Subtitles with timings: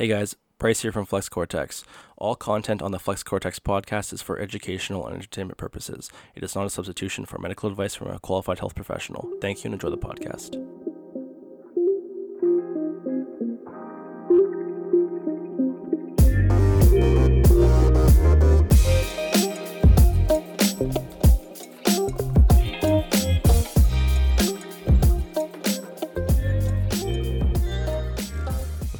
[0.00, 1.84] Hey guys, Bryce here from Flex Cortex.
[2.16, 6.10] All content on the Flex Cortex podcast is for educational and entertainment purposes.
[6.34, 9.30] It is not a substitution for medical advice from a qualified health professional.
[9.42, 10.56] Thank you and enjoy the podcast.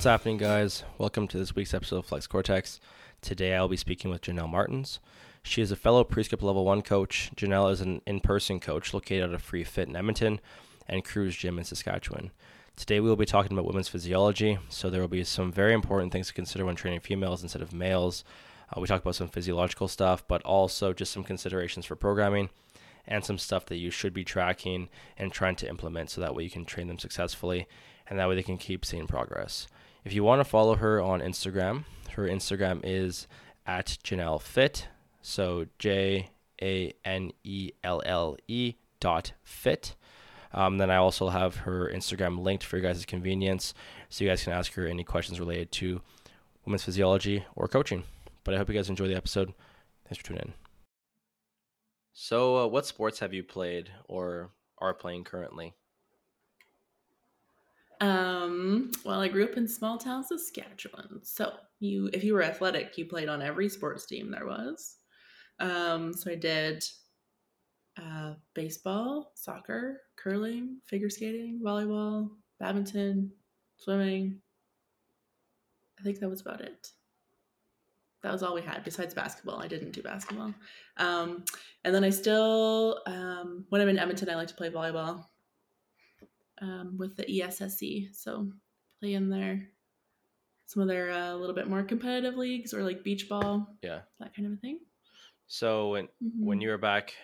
[0.01, 0.83] What's happening, guys?
[0.97, 2.81] Welcome to this week's episode of Flex Cortex.
[3.21, 4.99] Today I'll be speaking with Janelle Martins.
[5.43, 7.31] She is a fellow Prescript Level 1 coach.
[7.37, 10.41] Janelle is an in person coach located at free fit in Edmonton
[10.89, 12.31] and Cruise Gym in Saskatchewan.
[12.77, 16.13] Today we will be talking about women's physiology, so there will be some very important
[16.13, 18.25] things to consider when training females instead of males.
[18.75, 22.49] Uh, we talk about some physiological stuff, but also just some considerations for programming
[23.07, 24.89] and some stuff that you should be tracking
[25.19, 27.69] and trying to implement so that way you can train them successfully
[28.09, 29.67] and that way they can keep seeing progress.
[30.05, 33.27] If you want to follow her on Instagram, her Instagram is
[33.67, 34.89] at Janelle Fit.
[35.23, 36.31] So J
[36.63, 39.95] A N E L L E dot fit.
[40.53, 43.73] Um, then I also have her Instagram linked for you guys' convenience,
[44.09, 46.01] so you guys can ask her any questions related to
[46.65, 48.03] women's physiology or coaching.
[48.43, 49.55] But I hope you guys enjoy the episode.
[50.05, 50.53] Thanks for tuning in.
[52.13, 55.75] So, uh, what sports have you played or are playing currently?
[58.01, 61.21] Um, well, I grew up in small town Saskatchewan.
[61.23, 64.97] So you if you were athletic, you played on every sports team there was.
[65.59, 66.83] Um, so I did
[68.01, 73.31] uh, baseball, soccer, curling, figure skating, volleyball, badminton,
[73.77, 74.41] swimming.
[75.99, 76.89] I think that was about it.
[78.23, 79.63] That was all we had besides basketball.
[79.63, 80.55] I didn't do basketball.
[80.97, 81.45] Um,
[81.85, 85.25] and then I still, um, when I'm in Edmonton, I like to play volleyball
[86.61, 88.15] um, with the ESSC.
[88.15, 88.51] So
[89.01, 89.69] play in there
[90.67, 93.75] some of their a uh, little bit more competitive leagues or like beach ball.
[93.83, 94.01] Yeah.
[94.21, 94.79] That kind of a thing.
[95.47, 96.47] So when mm-hmm.
[96.47, 97.15] when you were back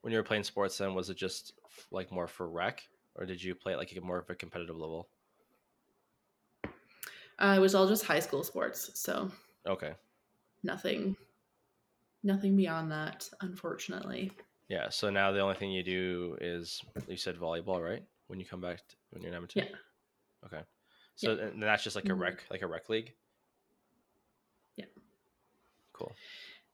[0.00, 1.52] when you were playing sports then was it just
[1.90, 2.82] like more for rec
[3.16, 5.08] or did you play it like more of a competitive level?
[7.38, 9.30] Uh, it was all just high school sports, so
[9.66, 9.92] okay,
[10.62, 11.16] nothing,
[12.22, 14.30] nothing beyond that, unfortunately.
[14.68, 14.88] Yeah.
[14.88, 18.02] So now the only thing you do is you said volleyball, right?
[18.26, 19.64] When you come back to, when you're in Edmonton?
[19.68, 20.46] Yeah.
[20.46, 20.64] Okay.
[21.16, 21.44] So yeah.
[21.44, 22.12] and that's just like mm-hmm.
[22.12, 23.12] a rec, like a rec league.
[24.76, 24.86] Yeah.
[25.92, 26.12] Cool.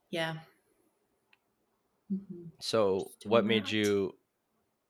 [0.09, 0.35] Yeah.
[2.11, 2.47] Mm-hmm.
[2.59, 3.71] So, what made that.
[3.71, 4.15] you,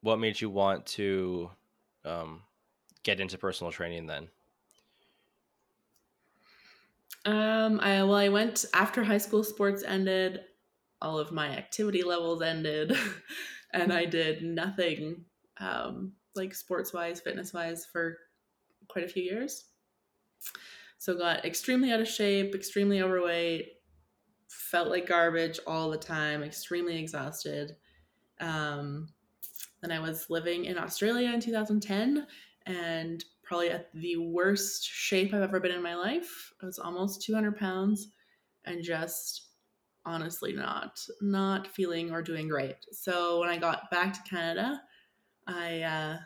[0.01, 1.51] what made you want to,
[2.03, 2.41] um,
[3.03, 4.29] get into personal training then?
[7.25, 10.41] Um, I well, I went after high school sports ended.
[11.01, 12.95] All of my activity levels ended,
[13.73, 15.25] and I did nothing
[15.59, 18.17] um, like sports wise, fitness wise, for
[18.87, 19.65] quite a few years.
[20.97, 23.73] So got extremely out of shape, extremely overweight,
[24.49, 27.75] felt like garbage all the time, extremely exhausted.
[28.39, 29.09] Um,
[29.81, 32.27] then I was living in Australia in 2010
[32.67, 36.53] and probably at the worst shape I've ever been in my life.
[36.61, 38.09] I was almost 200 pounds
[38.65, 39.47] and just
[40.05, 42.75] honestly not not feeling or doing great.
[42.91, 44.81] So when I got back to Canada,
[45.47, 46.17] I uh,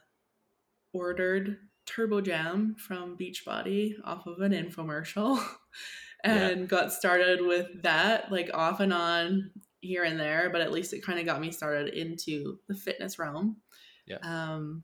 [0.93, 5.43] ordered Turbo Jam from Beachbody off of an infomercial
[6.23, 6.65] and yeah.
[6.65, 11.03] got started with that, like off and on here and there, but at least it
[11.03, 13.57] kind of got me started into the fitness realm.
[14.05, 14.17] Yeah.
[14.23, 14.83] Um,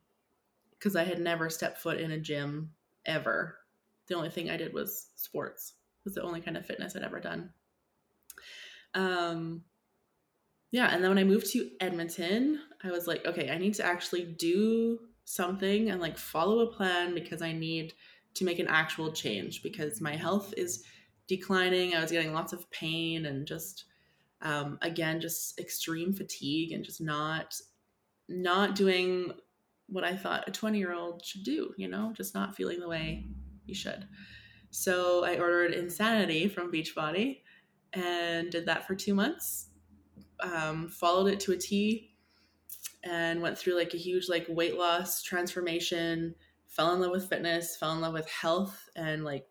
[0.78, 2.72] because I had never stepped foot in a gym
[3.06, 3.58] ever.
[4.08, 5.74] The only thing I did was sports.
[6.03, 7.52] Was the only kind of fitness I'd ever done.
[8.96, 9.63] Um,
[10.72, 13.86] yeah, and then when I moved to Edmonton, I was like, okay, I need to
[13.86, 17.94] actually do something and like follow a plan because I need
[18.36, 20.84] to make an actual change because my health is
[21.28, 21.94] declining.
[21.94, 23.86] I was getting lots of pain and just
[24.42, 27.56] um, again just extreme fatigue and just not
[28.28, 29.31] not doing
[29.88, 32.88] what I thought a 20 year old should do, you know, just not feeling the
[32.88, 33.26] way
[33.66, 34.08] you should.
[34.70, 37.42] So I ordered Insanity from Beachbody
[37.92, 39.68] and did that for two months
[40.42, 42.12] um, followed it to a T
[43.04, 46.36] and went through like a huge like weight loss transformation
[46.68, 49.48] fell in love with fitness fell in love with health and like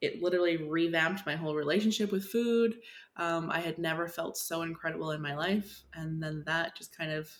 [0.00, 2.76] it literally revamped my whole relationship with food.
[3.16, 7.12] Um, i had never felt so incredible in my life and then that just kind
[7.12, 7.30] of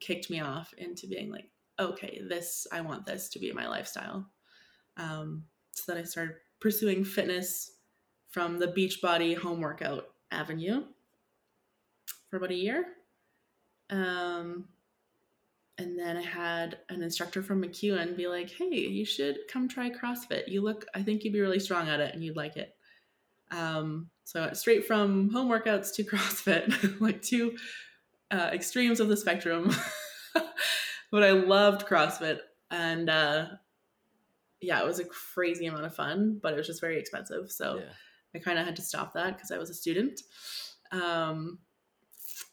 [0.00, 1.48] kicked me off into being like
[1.78, 4.26] okay this i want this to be my lifestyle.
[4.96, 7.72] Um, so then i started pursuing fitness
[8.30, 10.84] from the beachbody home workout avenue
[12.32, 12.86] for about a year.
[13.90, 14.64] Um,
[15.76, 19.90] and then I had an instructor from MacEwan be like, "Hey, you should come try
[19.90, 20.48] CrossFit.
[20.48, 22.74] You look, I think you'd be really strong at it, and you'd like it."
[23.50, 27.54] Um, so straight from home workouts to CrossFit, like two
[28.30, 29.70] uh, extremes of the spectrum.
[31.10, 32.38] but I loved CrossFit,
[32.70, 33.46] and uh,
[34.62, 37.52] yeah, it was a crazy amount of fun, but it was just very expensive.
[37.52, 37.92] So Yeah.
[38.34, 40.22] I kind of had to stop that because I was a student.
[40.92, 41.58] Um,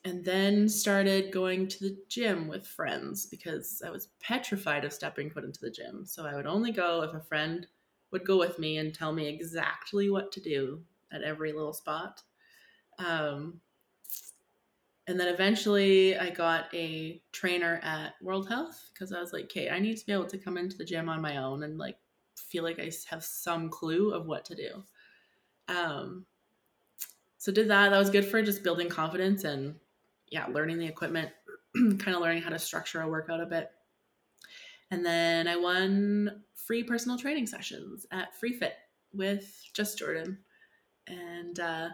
[0.09, 5.29] and then started going to the gym with friends because I was petrified of stepping
[5.29, 6.03] foot into the gym.
[6.03, 7.67] So I would only go if a friend
[8.09, 12.23] would go with me and tell me exactly what to do at every little spot.
[12.97, 13.61] Um,
[15.05, 19.69] and then eventually I got a trainer at World Health because I was like, okay,
[19.69, 21.99] I need to be able to come into the gym on my own and like
[22.35, 24.83] feel like I have some clue of what to do.
[25.67, 26.25] Um,
[27.37, 27.89] so did that.
[27.89, 29.75] That was good for just building confidence and
[30.31, 31.31] yeah, learning the equipment,
[31.75, 33.71] kind of learning how to structure a workout a bit.
[34.91, 38.73] And then I won free personal training sessions at Free Fit
[39.13, 40.37] with Just Jordan.
[41.07, 41.89] And uh,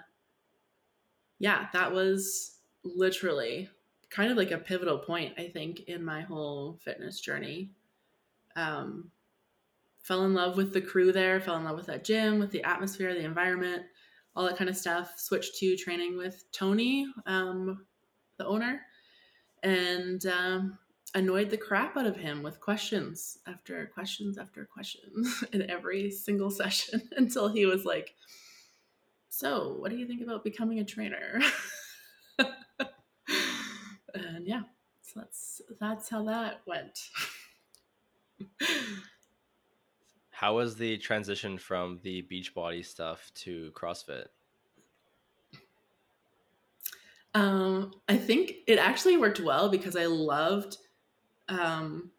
[1.40, 3.70] yeah, that was literally
[4.10, 7.72] kind of like a pivotal point, I think, in my whole fitness journey.
[8.56, 9.12] Um,
[10.04, 12.64] fell in love with the crew there, fell in love with that gym, with the
[12.64, 13.84] atmosphere, the environment,
[14.36, 15.20] all that kind of stuff.
[15.20, 17.86] Switched to training with Tony, um,
[18.38, 18.82] the owner,
[19.64, 20.78] and um,
[21.14, 26.52] annoyed the crap out of him with questions after questions after questions in every single
[26.52, 28.14] session until he was like,
[29.30, 31.42] So, what do you think about becoming a trainer?
[34.14, 34.64] and yeah,
[35.02, 37.00] so that's that's how that went.
[40.36, 44.26] How was the transition from the Beachbody stuff to CrossFit?
[47.36, 50.78] Um, I think it actually worked well because I loved
[51.50, 52.10] um,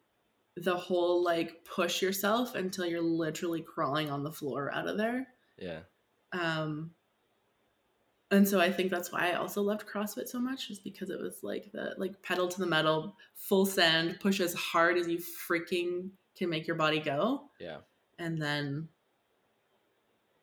[0.56, 5.26] the whole like push yourself until you're literally crawling on the floor out of there.
[5.58, 5.80] Yeah.
[6.32, 6.90] Um,
[8.30, 11.20] and so I think that's why I also loved CrossFit so much, is because it
[11.20, 15.18] was like the like pedal to the metal, full send, push as hard as you
[15.18, 17.78] freaking can make your body go, Yeah.
[18.18, 18.88] and then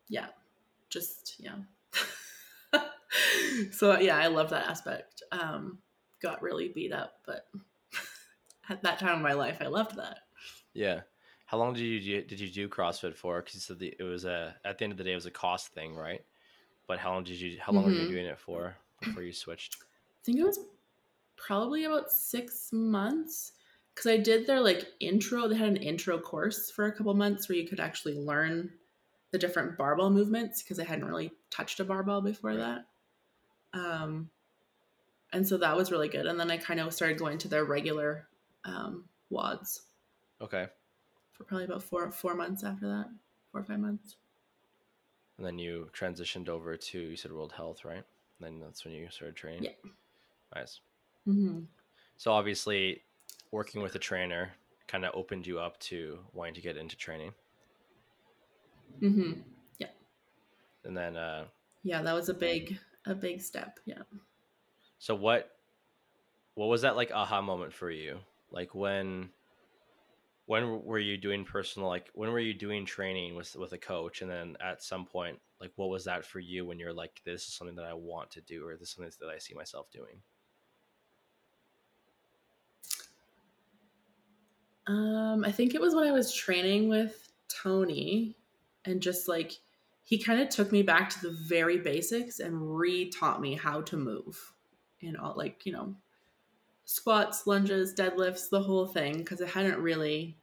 [0.07, 0.27] yeah,
[0.89, 1.55] just yeah.
[3.71, 5.23] so yeah, I love that aspect.
[5.31, 5.79] Um,
[6.21, 7.47] got really beat up, but
[8.69, 10.19] at that time of my life, I loved that.
[10.73, 11.01] Yeah.
[11.45, 13.41] How long did you did you do CrossFit for?
[13.41, 15.25] Because you said the, it was a at the end of the day it was
[15.25, 16.25] a cost thing, right?
[16.87, 18.07] But how long did you how long were you Mhm.
[18.07, 19.77] doing it for before you switched?
[19.81, 20.59] I think it was
[21.37, 23.53] probably about six months
[23.93, 25.47] because I did their like intro.
[25.47, 28.73] They had an intro course for a couple months where you could actually learn
[29.31, 32.57] the different barbell movements because I hadn't really touched a barbell before Right.
[32.57, 32.85] that.
[33.73, 34.29] Um,
[35.31, 36.25] and so that was really good.
[36.25, 38.27] And then I kind of started going to their regular
[38.65, 39.81] um, WODs
[40.41, 40.67] Okay.
[41.31, 43.09] for probably about four four months after that,
[43.51, 44.15] four or five months.
[45.37, 48.03] And then you transitioned over to you said World Health, right?
[48.39, 49.63] And then that's when you started training.
[49.63, 49.71] Yeah.
[50.55, 50.79] Nice.
[51.27, 51.61] Mm-hmm.
[52.17, 53.01] So obviously,
[53.51, 54.51] working with a trainer
[54.87, 57.31] kind of opened you up to wanting to get into training,
[59.01, 59.41] Mm-hmm.
[59.79, 59.87] Yeah.
[60.83, 61.45] And then uh,
[61.83, 63.79] Yeah, that was a big a big step.
[63.85, 64.03] Yeah.
[64.99, 65.51] so what
[66.55, 68.19] what was that like aha moment for you?
[68.51, 69.29] Like when
[70.45, 74.21] when were you doing personal like when were you doing training with with a coach
[74.21, 77.47] and then at some point like what was that for you when you're like this
[77.47, 79.89] is something that I want to do or this is something that I see myself
[79.91, 80.21] doing?
[84.85, 88.35] Um, I think it was when I was training with Tony
[88.83, 89.53] and just like
[90.13, 93.97] he kind of took me back to the very basics and re-taught me how to
[93.97, 94.53] move
[95.01, 95.95] in all like, you know,
[96.85, 100.37] squats, lunges, deadlifts, the whole thing because I hadn't really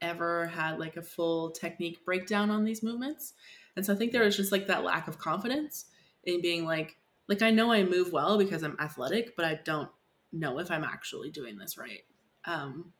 [0.00, 3.34] ever had like a full technique breakdown on these movements.
[3.76, 5.84] And so I think there was just like that lack of confidence
[6.24, 6.96] in being like
[7.28, 9.90] like I know I move well because I'm athletic, but I don't
[10.32, 12.06] know if I'm actually doing this right.
[12.46, 12.94] Um,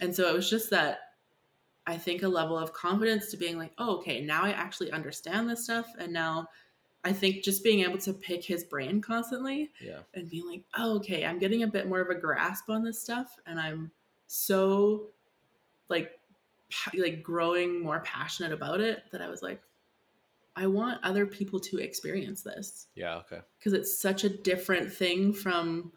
[0.00, 1.00] and so it was just that
[1.86, 5.48] I think a level of confidence to being like, oh, okay, now I actually understand
[5.48, 5.86] this stuff.
[5.98, 6.48] And now
[7.04, 9.98] I think just being able to pick his brain constantly Yeah.
[10.14, 12.98] and being like, oh, okay, I'm getting a bit more of a grasp on this
[13.00, 13.36] stuff.
[13.46, 13.90] And I'm
[14.26, 15.08] so
[15.90, 16.18] like,
[16.96, 19.60] like growing more passionate about it that I was like,
[20.56, 23.40] I want other people to experience this Yeah, okay.
[23.58, 25.92] because it's such a different thing from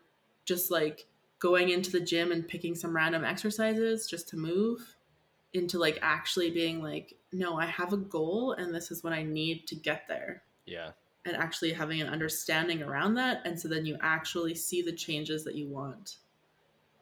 [0.46, 1.06] just like
[1.40, 4.96] going into the gym and picking some random exercises just to move
[5.58, 9.22] into like actually being like no i have a goal and this is what i
[9.24, 10.92] need to get there Yeah.
[11.26, 15.44] and actually having an understanding around that and so then you actually see the changes
[15.44, 16.18] that you want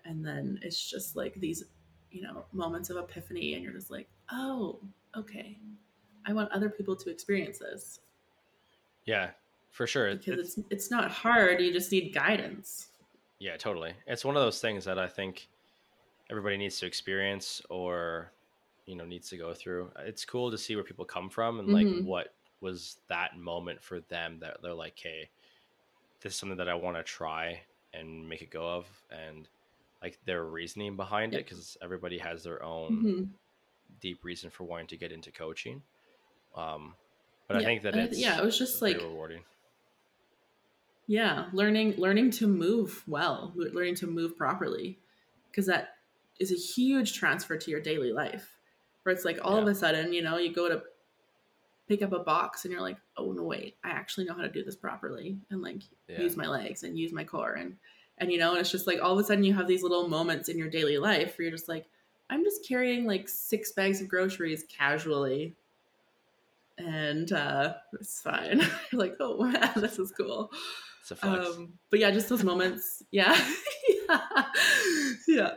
[0.05, 1.63] and then it's just like these
[2.11, 4.79] you know moments of epiphany and you're just like oh
[5.15, 5.57] okay
[6.25, 7.99] i want other people to experience this
[9.05, 9.29] Yeah,
[9.71, 10.15] for sure.
[10.15, 12.87] because It's- it's it's not hard you just need guidance
[13.39, 13.93] Yeah, totally.
[14.07, 15.47] It's one of those things that I think
[16.29, 18.31] everybody needs to experience or
[18.85, 19.91] you know needs to go through.
[19.99, 22.05] It's cool to see where people come from and like Mhm.
[22.05, 25.29] what was that moment for them that they're like, "Hey,
[26.21, 27.61] this is something that I want to try
[27.93, 29.47] and make a go of," and
[30.01, 33.29] like their reasoning behind it because everybody has their own Mhm.
[33.99, 35.81] deep reason for wanting to get into coaching.
[36.55, 36.95] Um,
[37.47, 39.43] but I think that it's yeah, it was just like- rewarding.
[41.07, 44.97] yeah learning learning to move well learning to move properly
[45.51, 45.97] because that
[46.39, 48.57] is a huge transfer to your daily life
[49.05, 50.81] where it's like all of a sudden you know you go to
[51.87, 54.49] pick up a box and you're like oh no wait i actually know how to
[54.49, 56.21] do this properly and like Yeah.
[56.21, 57.77] use my legs and use my core and
[58.17, 60.07] and you know and it's just like all of a sudden you have these little
[60.07, 61.85] moments in your daily life where you're just like
[62.31, 65.53] i'm just carrying like six bags of groceries casually
[66.77, 68.59] and uh it's fine
[68.91, 70.51] you're like oh wow this is cool
[71.01, 71.47] It's a flex.
[71.55, 73.03] um, but yeah, just those moments.
[73.11, 73.39] Yeah.
[74.09, 74.19] yeah.
[75.27, 75.51] Yeah.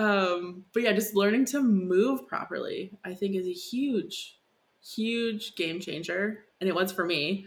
[0.00, 4.38] Um, but yeah, just learning to move properly, I think is a huge,
[4.82, 6.44] huge game changer.
[6.58, 7.44] And it was for me.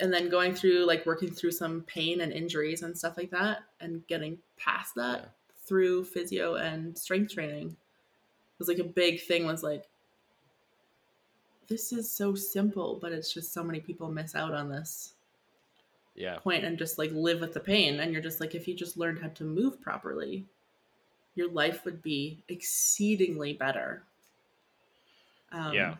[0.00, 3.58] And then going through like working through some pain and injuries and stuff like that
[3.80, 5.28] and getting past that Yeah.
[5.64, 7.76] through physio and strength training
[8.58, 9.88] was like a big thing was like
[11.68, 15.14] this is so simple, but it's just so many people miss out on this
[16.16, 16.38] yeah.
[16.38, 18.96] point and just like live with the pain and you're just like if you just
[18.96, 20.44] learned how to move properly
[21.34, 24.04] your life would be exceedingly better
[25.52, 25.98] um, Yeah.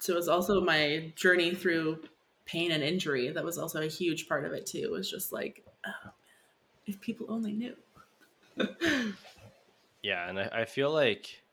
[0.00, 2.04] so it's also my journey through
[2.46, 5.32] pain and injury that was also a huge part of it too it was just
[5.32, 6.10] like oh
[6.86, 7.76] if people only knew
[10.02, 11.44] Yeah, and I, I feel like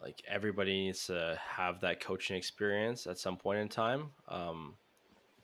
[0.00, 4.12] like everybody needs to have that coaching experience at some point in time.
[4.28, 4.78] Um,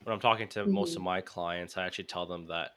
[0.05, 1.05] when I'm talking to most of Mhm.
[1.05, 2.73] my clients, I actually tell them that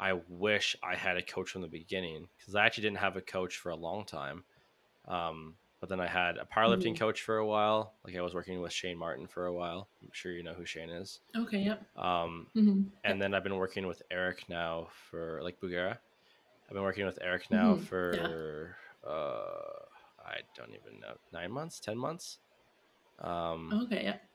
[0.00, 3.22] I wish I had a coach from the beginning because I actually didn't have a
[3.22, 4.46] coach for a long time.
[5.06, 6.98] Um, but then I had a powerlifting Mhm.
[6.98, 7.96] coach for a while.
[8.04, 9.90] Like I was working with Shane Martin for a while.
[10.02, 11.20] I'm sure you know who Shane is.
[11.36, 15.98] okay yep Um, hmm and then I've been working with Eric now for like Bugera.
[16.68, 18.76] I've been working with Eric now Mhm, for
[19.06, 19.84] uh
[20.24, 22.40] I don't even know nine months, ten months.
[23.18, 24.29] Um, okay yep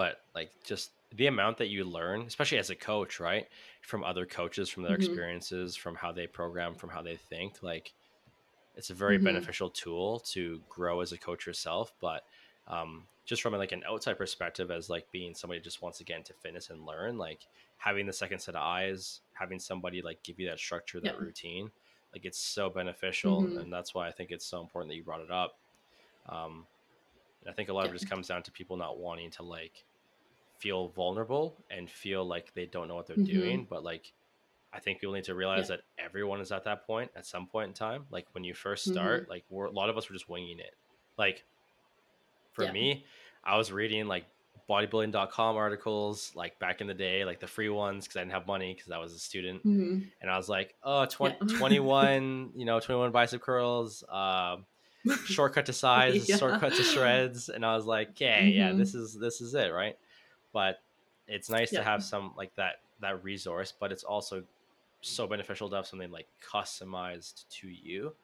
[0.00, 3.46] but like just the amount that you learn, especially as a coach, right,
[3.82, 4.96] from other coaches, from their Mhm.
[4.96, 7.92] experiences, from how they program, from how they think, like
[8.74, 9.18] it's a very Mhm.
[9.18, 11.92] beneficial tool to grow as a coach yourself.
[12.00, 12.24] But
[12.66, 16.04] um, just from like an outside perspective, as like being somebody who just wants to
[16.04, 20.22] get into fitness and learn, like having the second set of eyes, having somebody like
[20.22, 21.20] give you that structure, that Yeah.
[21.20, 21.72] routine,
[22.14, 23.56] like it's so beneficial, Mhm.
[23.56, 25.60] and that's why I think it's so important that you brought it up.
[26.26, 26.68] Um,
[27.48, 29.86] I think a lot of it just comes down to people not wanting to like
[30.60, 33.24] feel vulnerable and feel like they don't know what they're Mhm.
[33.26, 33.66] doing.
[33.68, 34.12] But like,
[34.72, 37.68] I think people need to realize that everyone is at that point at some point
[37.68, 38.06] in time.
[38.10, 40.76] Like when you first start, like we're, a lot of us were just winging it.
[41.18, 41.44] Like
[42.52, 42.72] for Yeah.
[42.72, 43.04] me,
[43.44, 44.26] I was reading like
[44.68, 48.46] bodybuilding.com articles like back in the day, like the free ones because I didn't have
[48.46, 51.46] money because I was a student hmm and I was like, oh, 20, Yeah.
[51.58, 54.66] 21, you know, 21 bicep curls, um,
[55.24, 56.36] shortcut to size, Yeah.
[56.36, 57.48] shortcut to shreds.
[57.48, 58.78] And I was like, okay, yeah, Mhm.
[58.78, 59.72] this is, this is it.
[59.72, 59.96] Right.
[60.52, 60.84] But
[61.26, 64.46] it's nice to have some like that, that resource, but it's also
[65.02, 68.16] so beneficial to have something like customized to you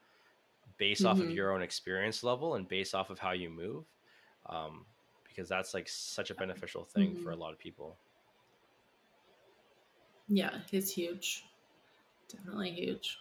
[0.78, 1.32] based off of Mhm.
[1.32, 3.86] your own experience level and based off of how you move.
[4.46, 4.86] Um,
[5.24, 7.32] because that's like such a beneficial thing for Mhm.
[7.32, 8.00] a lot of people.
[10.28, 11.44] yeah it's huge
[12.28, 13.18] definitely huge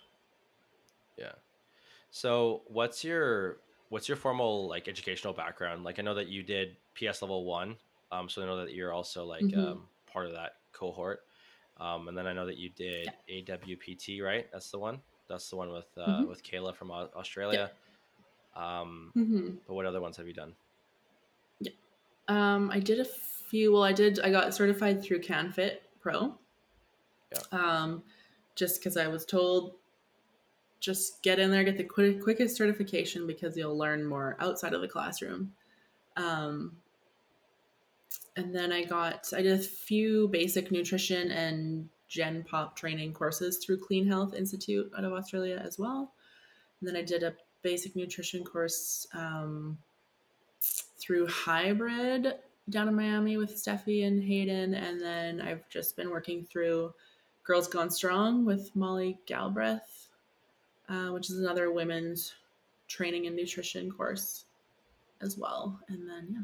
[1.17, 1.33] Yeah.
[2.11, 5.83] So what's your what's your formal like educational background?
[5.83, 7.77] Like I know that you did PS level one.
[8.11, 9.57] Um, so I know that you're also like Mhm.
[9.57, 11.21] um, part of that cohort.
[11.77, 14.49] Um, and then I know that you did AWPT, right?
[14.51, 15.01] That's the one.
[15.27, 16.29] That's the one with uh, Mhm.
[16.29, 17.71] with Kayla from Au- Australia.
[18.55, 20.55] Um, hmm but what other ones have you done?
[22.27, 23.73] Um, I did a few.
[23.73, 24.19] Well, I did.
[24.19, 26.37] I got certified through CanFit Pro.
[27.31, 27.41] Yeah.
[27.51, 28.03] Um,
[28.55, 29.75] just because I was told,
[30.79, 34.81] just get in there, get the quick, quickest certification because you'll learn more outside of
[34.81, 35.53] the classroom.
[36.15, 36.77] Um,
[38.35, 39.31] and then I got.
[39.35, 44.91] I did a few basic nutrition and Gen Pop training courses through Clean Health Institute
[44.97, 46.13] out of Australia as well.
[46.79, 49.07] And then I did a basic nutrition course.
[49.13, 49.77] Um,
[50.97, 52.33] through hybrid
[52.69, 56.95] down in Miami with Steffi and Hayden, and then I've just been working through
[57.43, 60.07] Girls Gone Strong with Molly Galbraith.
[60.89, 62.33] uh, which is another women's
[62.87, 64.45] training and nutrition course
[65.21, 65.79] as well.
[65.87, 66.39] And then, yeah,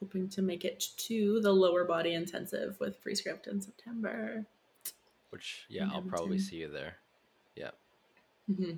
[0.00, 4.44] hoping to make it to the lower body intensive with Prescript in September.
[5.30, 6.96] Which, yeah, I'll probably see you there.
[7.56, 7.70] Yeah.
[8.50, 8.72] Mm-hmm.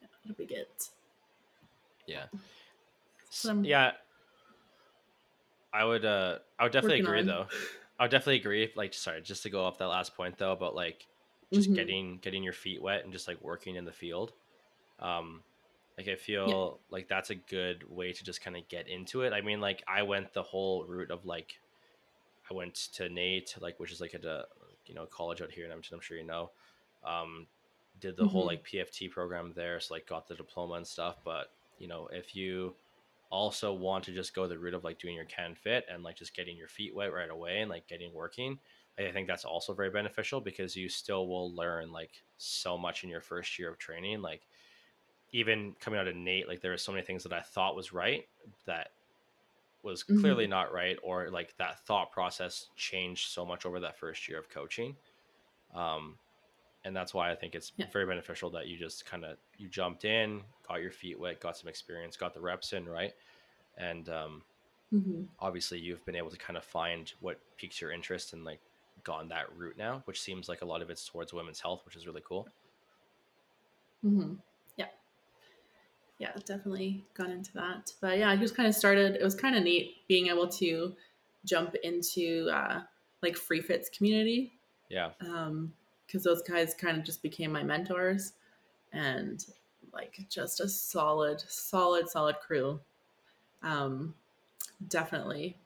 [0.00, 0.66] Yeah, it'll be good.
[2.06, 2.24] Yeah.
[3.30, 3.92] So, yeah.
[5.72, 7.26] I would, uh, I would definitely agree on.
[7.26, 7.46] though.
[7.98, 8.70] I would definitely agree.
[8.74, 11.06] Like, sorry, just to go off that last point though, about like
[11.52, 11.76] just mm-hmm.
[11.76, 14.32] getting getting your feet wet and just like working in the field.
[15.00, 15.42] Um,
[15.98, 16.94] like I feel yeah.
[16.96, 19.32] like that's a good way to just kind of get into it.
[19.32, 21.58] I mean, like I went the whole route of like
[22.48, 24.46] I went to NAIT, like which is like at a
[24.86, 25.96] you know college out here in Edmonton.
[25.96, 26.50] I'm sure you know.
[27.04, 27.48] Um,
[28.00, 28.30] did the mm-hmm.
[28.30, 31.16] whole like PFT program there, so like got the diploma and stuff.
[31.24, 32.74] But you know, if you
[33.30, 36.34] also want to just go the route of like doing your CanFit and like just
[36.34, 38.58] getting your feet wet right away and like getting working,
[38.98, 43.10] I think that's also very beneficial because you still will learn like so much in
[43.10, 44.22] your first year of training.
[44.22, 44.42] Like
[45.32, 47.92] even coming out of NAIT, like there were so many things that I thought was
[47.92, 48.26] right
[48.66, 48.90] that
[49.82, 50.20] was mm-hmm.
[50.20, 54.38] clearly not right, or like that thought process changed so much over that first year
[54.38, 54.96] of coaching.
[55.74, 56.14] Um,
[56.84, 57.86] and that's why I think it's yeah.
[57.92, 61.56] very beneficial that you just kind of you jumped in, got your feet wet, got
[61.56, 63.12] some experience, got the reps in, right?
[63.76, 64.42] And um,
[64.94, 65.22] mm-hmm.
[65.40, 68.60] obviously, you've been able to kind of find what piques your interest and like
[69.04, 71.96] gone that route now, which seems like a lot of it's towards women's health, which
[71.96, 72.48] is really cool.
[74.04, 74.34] Mm-hmm.
[76.18, 77.92] Yeah, definitely gone into that.
[78.00, 79.14] But yeah, I just kind of started.
[79.14, 80.94] It was kind of neat being able to
[81.44, 82.80] jump into uh,
[83.22, 84.52] like free fits community.
[84.88, 85.10] Yeah.
[85.20, 85.72] Um,
[86.06, 88.32] because those guys kind of just became my mentors
[88.92, 89.44] and
[89.92, 92.80] like just a solid solid solid crew
[93.62, 94.14] um
[94.88, 95.56] definitely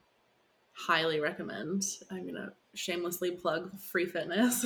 [0.73, 4.65] highly recommend i'm gonna shamelessly plug free fitness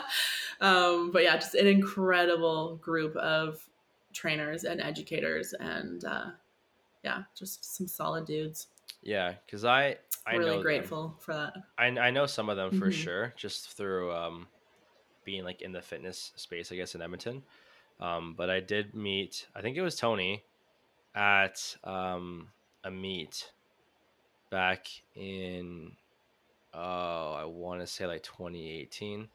[0.60, 3.64] um but yeah just an incredible group of
[4.16, 6.26] trainers and educators and uh
[7.04, 8.68] yeah just some solid dudes
[9.02, 9.96] yeah because i
[10.26, 11.16] i really grateful them.
[11.20, 12.90] for that I, I know some of them for mm-hmm.
[12.90, 14.48] sure just through um
[15.26, 17.42] being like in the fitness space, I guess, in Edmonton.
[18.00, 20.44] Um, but I did meet, I think it was Tony
[21.14, 22.48] at um,
[22.84, 23.50] a meet
[24.50, 25.92] back in,
[26.72, 29.28] oh, I want to say like 2018.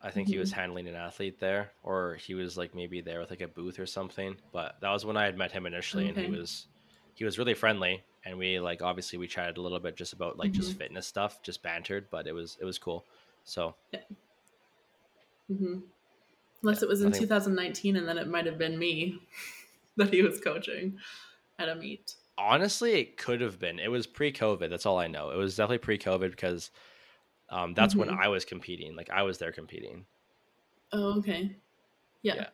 [0.00, 0.34] I think mm-hmm.
[0.34, 0.60] he was mm-hmm.
[0.60, 3.86] handling an athlete there, or he was like maybe there with like a booth or
[3.86, 4.36] something.
[4.52, 6.24] But that was when I had met him initially, okay.
[6.24, 6.66] and he was
[7.14, 10.38] he was really friendly, and we like obviously we chatted a little bit just about
[10.38, 10.60] like mm-hmm.
[10.60, 13.04] just fitness stuff, just bantered, but it was it was cool.
[13.44, 13.74] So.
[13.92, 14.00] Yeah.
[15.50, 15.78] Mm-hmm.
[16.62, 19.20] Unless it was in 2019, and then it might have been me
[19.96, 20.98] that he was coaching
[21.58, 22.14] at a meet.
[22.36, 23.78] Honestly, it could have been.
[23.78, 24.68] It was pre-COVID.
[24.68, 25.30] That's all I know.
[25.30, 26.70] It was definitely pre-COVID because
[27.50, 28.10] um, that's mm-hmm.
[28.10, 28.96] when I was competing.
[28.96, 30.04] Like I was there competing.
[30.92, 31.56] Oh, okay.
[32.22, 32.46] Yeah.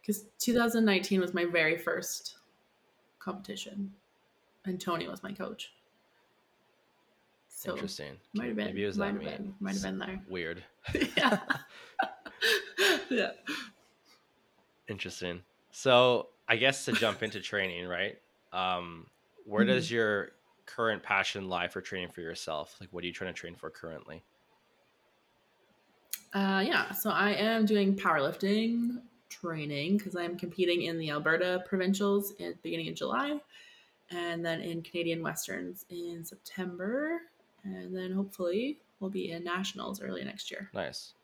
[0.00, 2.36] Because 2019 was my very first
[3.18, 3.92] competition,
[4.64, 5.72] and Tony was my coach.
[7.48, 8.14] So Interesting.
[8.32, 8.66] Might have been.
[8.66, 9.54] Maybe it was might that have been.
[9.60, 10.20] Might have been there.
[10.28, 10.64] Weird.
[11.16, 11.38] yeah.
[13.10, 13.30] yeah.
[14.88, 15.42] Interesting.
[15.70, 18.18] So I guess to jump into training, right?
[18.52, 19.06] Um,
[19.46, 19.74] where mm-hmm.
[19.74, 20.32] does your
[20.66, 22.76] current passion lie for training for yourself?
[22.80, 24.22] Like, what are you trying to train for currently?
[26.34, 32.32] Uh, yeah, so I am doing powerlifting training because I'm competing in the Alberta provincials
[32.38, 33.38] in beginning of July,
[34.10, 37.20] and then in Canadian Westerns in September
[37.64, 40.70] and then hopefully we'll be in nationals early next year.
[40.74, 41.14] Nice.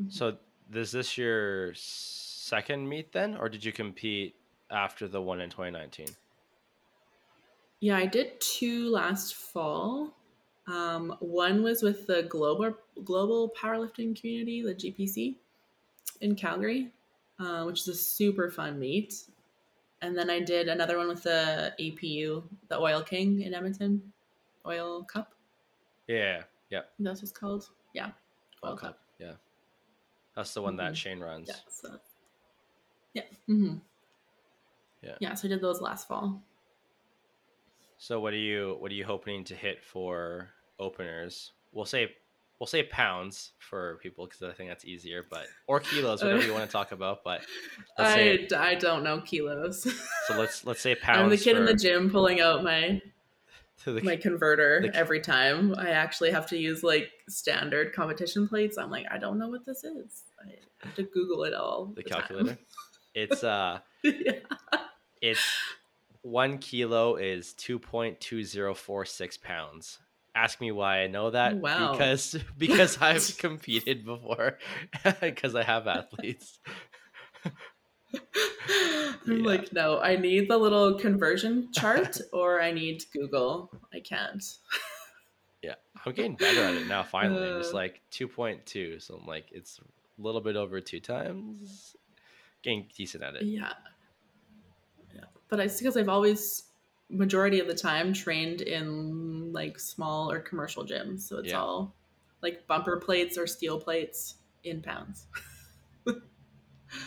[0.00, 0.10] Mm-hmm.
[0.10, 0.36] So,
[0.72, 4.34] is this your second meet then, or did you compete
[4.70, 6.06] after the one in 2019?
[7.84, 10.14] Yeah, I did two last fall.
[10.66, 15.34] Um, one was with the global global powerlifting community, the GPC,
[16.22, 16.92] in Calgary,
[17.38, 19.24] uh, which is a super fun meet.
[20.00, 24.00] And then I did another one with the APU, the Oil King in Edmonton
[24.66, 25.34] oil cup.
[26.08, 26.84] Yeah, yeah.
[26.98, 27.68] That's what's called.
[27.92, 28.12] Yeah,
[28.64, 28.80] oil, oil cup.
[28.80, 28.98] cup.
[29.18, 29.32] Yeah,
[30.34, 30.86] that's the one mm-hmm.
[30.86, 31.48] that Shane runs.
[31.48, 31.54] Yeah.
[31.68, 31.98] So,
[33.12, 33.22] yeah.
[33.46, 33.76] Mm-hmm.
[35.02, 35.16] Yeah.
[35.20, 35.34] Yeah.
[35.34, 36.40] So I did those last fall.
[38.04, 41.52] So what are you what are you hoping to hit for openers?
[41.72, 42.12] We'll say
[42.60, 46.52] we'll say pounds for people because I think that's easier, but or kilos, whatever you
[46.52, 47.24] want to talk about.
[47.24, 47.46] But
[47.98, 49.90] I say, I don't know kilos.
[50.26, 51.18] so let's let's say pounds.
[51.22, 53.00] I'm the kid for, in the gym pulling out my
[53.86, 55.74] the, my converter the, every time.
[55.78, 58.76] I actually have to use like standard competition plates.
[58.76, 60.24] I'm like, I don't know what this is.
[60.46, 60.50] I
[60.84, 61.86] have to Google it all.
[61.86, 62.58] The, the calculator.
[63.14, 64.32] it's uh, yeah.
[65.22, 65.40] it's
[66.24, 69.98] one kilo is two point two zero four six pounds,
[70.34, 71.52] Ask me why I know that.
[71.52, 71.92] Oh, wow.
[71.92, 74.58] Because because I've competed before.
[75.20, 76.58] Because I have athletes.
[79.26, 79.44] I'm Yeah.
[79.44, 83.70] like, no, I need the little conversion chart or I need Google.
[83.94, 84.42] I can't.
[85.62, 87.02] Yeah, I'm getting better at it now.
[87.04, 87.76] Finally, I'm just Uh.
[87.76, 91.96] like 2.2, so I'm like it's a little bit over two times.
[92.62, 93.42] Getting decent at it.
[93.44, 93.72] Yeah.
[95.48, 96.70] But it's because I've always
[97.10, 101.20] majority of the time trained in like small or commercial gyms.
[101.20, 101.60] So it's Yeah.
[101.60, 101.94] all
[102.42, 105.26] like bumper plates or steel plates in pounds.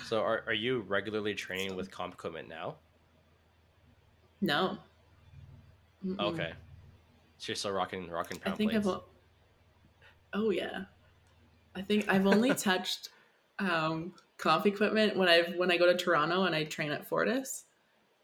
[0.02, 2.78] So are are you regularly training with comp equipment now?
[4.42, 4.78] No.
[6.06, 6.20] Mm-mm.
[6.20, 6.54] Okay,
[7.38, 8.88] so you're still rocking rocking I pound think plates.
[8.88, 9.02] I've.
[10.34, 10.86] Oh yeah,
[11.76, 13.10] I think I've only touched
[13.60, 17.66] um, comp equipment when I when I go to Toronto and I train at Fortis,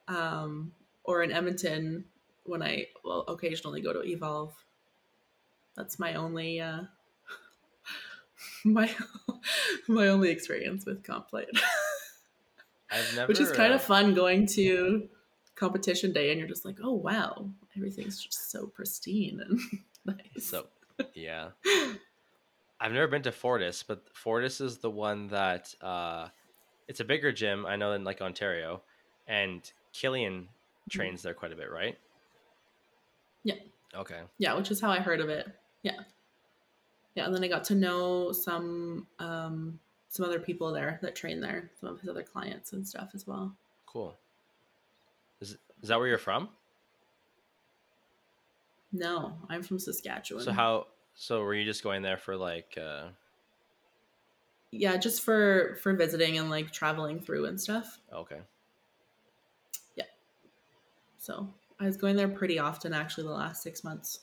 [0.08, 0.72] um,
[1.04, 2.06] or in Edmonton
[2.44, 4.54] when I will occasionally go to Evolve.
[5.76, 6.82] That's my only uh,
[8.66, 8.94] my
[9.88, 11.50] my only experience with comp plate,
[12.92, 15.08] I've never, which is kind uh, of fun going to
[15.56, 19.60] competition day and you're just like, oh wow, everything's just so pristine and
[20.06, 20.46] nice.
[20.46, 20.68] So,
[21.14, 21.50] yeah.
[22.80, 26.28] I've never been to Fortis, but Fortis is the one that uh,
[26.90, 27.66] it's a bigger gym.
[27.66, 28.82] I know in like Ontario,
[29.26, 30.50] and Killian
[30.90, 31.98] trains there quite a bit, right?
[33.44, 33.56] Yeah.
[33.96, 34.22] Okay.
[34.38, 35.48] Yeah, which is how I heard of it.
[35.84, 36.02] Yeah.
[37.16, 39.80] Yeah, and then I got to know some um
[40.10, 43.26] some other people there that train there, some of his other clients and stuff as
[43.28, 43.56] well.
[43.86, 44.18] Cool.
[45.40, 46.50] Is is that where you're from?
[48.92, 50.44] No, I'm from Saskatchewan.
[50.44, 50.88] So how?
[51.16, 52.78] So were you just going there for like?
[52.82, 53.08] uh
[54.72, 58.00] Yeah, just for for visiting and like traveling through and stuff.
[58.12, 58.40] Okay.
[61.24, 61.48] So
[61.80, 64.20] I was going there pretty often actually the last six months.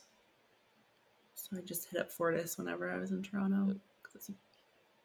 [1.35, 3.75] So I just hit up Fortis whenever I was in Toronto.
[4.03, 4.33] 'cause It's a,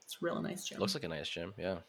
[0.03, 0.79] it's a real nice gym.
[0.79, 1.53] Looks like a nice gym.
[1.57, 1.79] Yeah.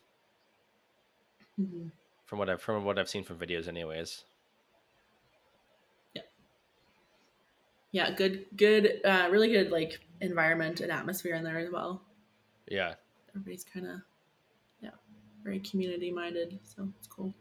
[1.58, 1.90] Mhm.
[2.24, 4.24] From what I've from what I've seen from videos, anyways.
[7.92, 12.02] Yeah, good, good, uh, really good like environment and atmosphere in there as well.
[12.68, 12.94] Yeah.
[13.30, 14.00] everybody's kind of
[14.82, 14.90] yeah
[15.44, 17.32] very community minded so it's cool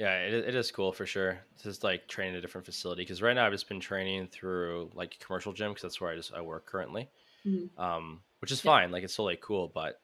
[0.00, 1.38] Yeah, it, it is cool for sure.
[1.62, 5.18] Just like training a different facility because right now I've just been training through like
[5.20, 7.10] commercial gym because that's where I just I work currently,
[7.46, 7.68] Mhm.
[7.76, 8.70] um, which is Yeah.
[8.70, 8.90] fine.
[8.92, 10.00] Like it's totally cool, but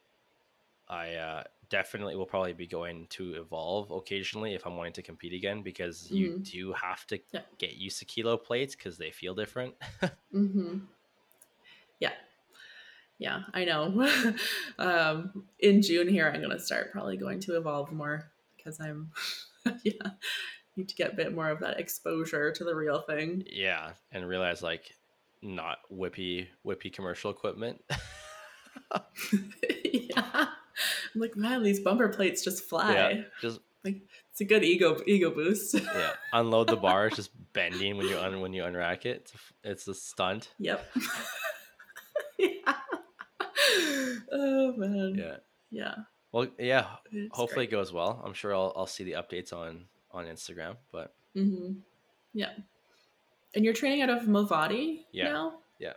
[0.86, 5.32] I uh, definitely will probably be going to evolve occasionally if I'm wanting to compete
[5.32, 6.52] again because you Mhm.
[6.52, 7.40] do have to Yeah.
[7.56, 9.74] get used to kilo plates because they feel different.
[10.34, 10.80] mm-hmm.
[12.00, 12.12] yeah
[13.18, 14.06] yeah i know
[14.78, 19.10] um in june here i'm gonna start probably going to evolve more because i'm
[19.84, 20.10] yeah
[20.76, 24.28] need to get a bit more of that exposure to the real thing yeah, and
[24.28, 24.92] realize like
[25.42, 27.82] not whippy whippy commercial equipment.
[29.92, 34.62] yeah i'm like man these bumper plates just fly yeah, just like it's a good
[34.62, 37.06] ego ego boost yeah, unload the bar.
[37.06, 39.22] It's just bending when you un when you unrack it.
[39.22, 40.50] It's a, it's a stunt.
[40.58, 40.86] Yep.
[42.38, 42.74] yeah.
[44.30, 45.14] Oh man.
[45.16, 45.36] Yeah.
[45.70, 45.94] Yeah.
[46.36, 46.96] Well, yeah.
[47.12, 48.20] It's Hopefully it goes well.
[48.22, 50.76] I'm sure I'll I'll see the updates on on Instagram.
[50.92, 51.80] But Mhm.
[52.34, 52.52] Yeah.
[53.54, 55.32] And you're training out of Movati Yeah.
[55.32, 55.60] now?
[55.78, 55.94] Yeah.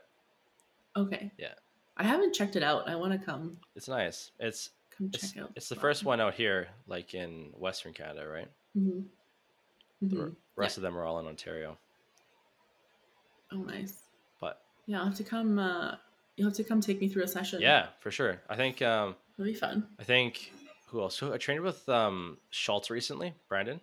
[0.95, 1.29] Okay.
[1.37, 1.55] Yeah.
[1.97, 2.87] I haven't checked it out.
[2.87, 4.31] I want to come it's nice.
[4.39, 5.51] It's come it's, check out.
[5.57, 8.47] it's the first one out here, like in Western Canada, right?
[8.73, 9.01] hmm
[10.01, 11.77] The hmm r- rest of them are all in Ontario.
[13.51, 14.03] Oh, nice.
[14.39, 15.59] But Yeah, I'll have to come.
[15.59, 15.97] Uh,
[16.37, 17.59] you'll have to come take me through a session.
[17.61, 18.41] yeah, for sure.
[18.47, 19.87] I think um it'll be fun.
[19.99, 20.51] I think
[20.87, 21.21] who else?
[21.23, 23.79] I trained with um Schultz recently, Brandon.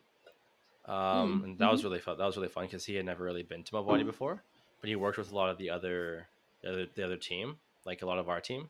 [0.86, 2.16] Um, Mm, and that was really fun.
[2.18, 4.42] That was really fun because he had never really been to Movati before,
[4.80, 6.28] but he worked with a lot of the other
[6.62, 8.68] the other, the other team, like a lot of our team.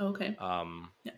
[0.00, 0.36] Okay.
[0.38, 1.12] Um, Yeah.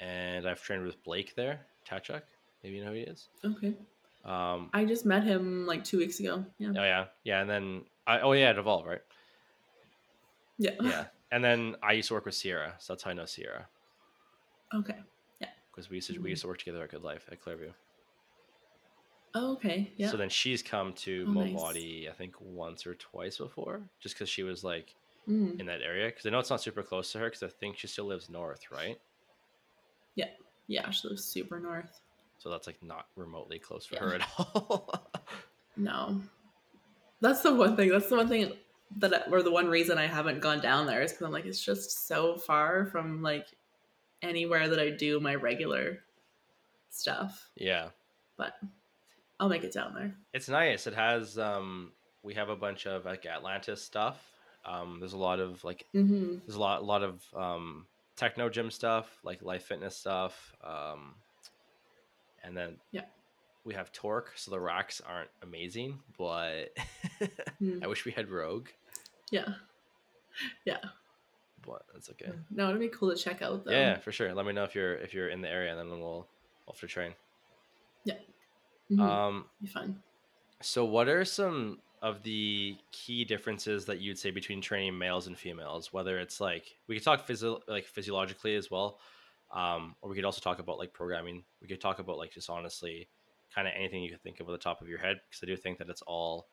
[0.00, 2.22] And I've trained with Blake there, Tachuk.
[2.62, 3.28] Maybe you know who he is.
[3.44, 3.74] Okay.
[4.24, 6.44] Um, I just met him like two weeks ago.
[6.58, 6.68] Yeah.
[6.76, 7.40] oh yeah, yeah.
[7.40, 9.02] And then I oh yeah, at Evolve, right?
[10.58, 10.70] Yeah.
[10.80, 11.04] Yeah.
[11.32, 13.66] and then I used to work with Sierra, so that's how I know Sierra
[14.74, 14.96] Okay.
[15.40, 15.48] Yeah.
[15.70, 17.72] Because we used to we used to work together at Good Life at Clearview.
[19.34, 19.92] Oh, okay.
[19.96, 20.10] Yeah.
[20.10, 22.08] So then she's come to Oh, nice.
[22.08, 24.94] I think once or twice before, just because she was like
[25.28, 25.60] Mm.
[25.60, 26.06] in that area.
[26.06, 28.28] Because I know it's not super close to her, because I think she still lives
[28.28, 28.98] north, right?
[30.16, 30.26] Yeah.
[30.66, 32.00] Yeah, she lives super north.
[32.38, 34.00] So that's like not remotely close for Yeah.
[34.00, 35.08] her at all.
[35.76, 36.20] No.
[37.20, 37.90] That's the one thing.
[37.90, 38.52] That's the one thing
[38.96, 41.46] that, I, or the one reason I haven't gone down there is because I'm like,
[41.46, 43.46] it's just so far from like
[44.22, 45.98] anywhere that I do my regular
[46.90, 47.50] stuff.
[47.56, 47.88] yeah,
[48.36, 48.54] But
[49.40, 50.14] I'll make it down there.
[50.32, 50.86] it's nice.
[50.86, 54.20] It has um, we have a bunch of like Atlantis stuff
[54.64, 56.38] Um, there's a lot of like Mm-hmm.
[56.46, 61.14] there's a lot a lot of um, Technogym stuff, like life fitness stuff, um,
[62.44, 63.04] and then Yeah.
[63.64, 64.32] we have Torque.
[64.36, 66.76] So the racks aren't amazing, but
[67.62, 67.82] Mm.
[67.82, 68.68] I wish we had Rogue,
[69.30, 69.54] Yeah.
[70.64, 70.78] Yeah.
[71.66, 72.30] But that's okay.
[72.50, 73.70] No, it'd be cool to check out though.
[73.72, 74.32] Yeah, for sure.
[74.34, 76.26] Let me know if you're if you're in the area, and then we'll
[76.68, 77.12] have to train.
[78.90, 79.00] Mhm.
[79.00, 80.02] Um, be fun.
[80.60, 85.38] so what are some of the key differences that you'd say between training males and
[85.38, 85.92] females?
[85.94, 88.98] Whether it's like we could talk physio- like physiologically as well,
[89.50, 91.42] um, or we could also talk about like programming.
[91.62, 93.08] We could talk about like just honestly,
[93.54, 95.46] kind of anything you could think of at the top of your head, because I
[95.46, 96.48] do think that it's all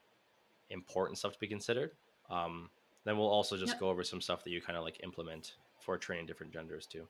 [0.69, 1.91] important stuff to be considered.
[2.29, 2.69] Um,
[3.05, 3.79] then we'll also just Yeah.
[3.79, 7.07] go over some stuff that you kind of like implement for training different genders too.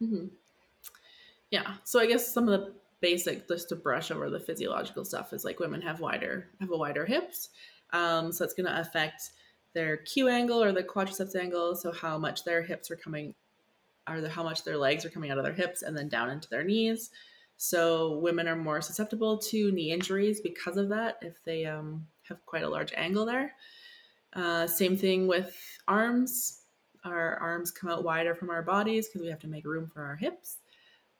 [0.00, 0.28] hmm
[1.50, 1.74] Yeah.
[1.84, 5.44] So I guess some of the basic, just to brush over the physiological stuff, is
[5.44, 7.50] like women have wider have a wider hips,
[7.92, 9.30] um, so it's going to affect
[9.74, 11.76] their Q angle or the quadriceps angle.
[11.76, 13.34] So how much their hips are coming,
[14.08, 16.30] or the, how much their legs are coming out of their hips and then down
[16.30, 17.10] into their knees.
[17.58, 22.44] So women are more susceptible to knee injuries because of that if they um, have
[22.46, 23.54] quite a large angle there.
[24.36, 25.56] Uh, same thing with
[25.88, 26.60] arms.
[27.04, 30.04] Our arms come out wider from our bodies because we have to make room for
[30.04, 30.58] our hips.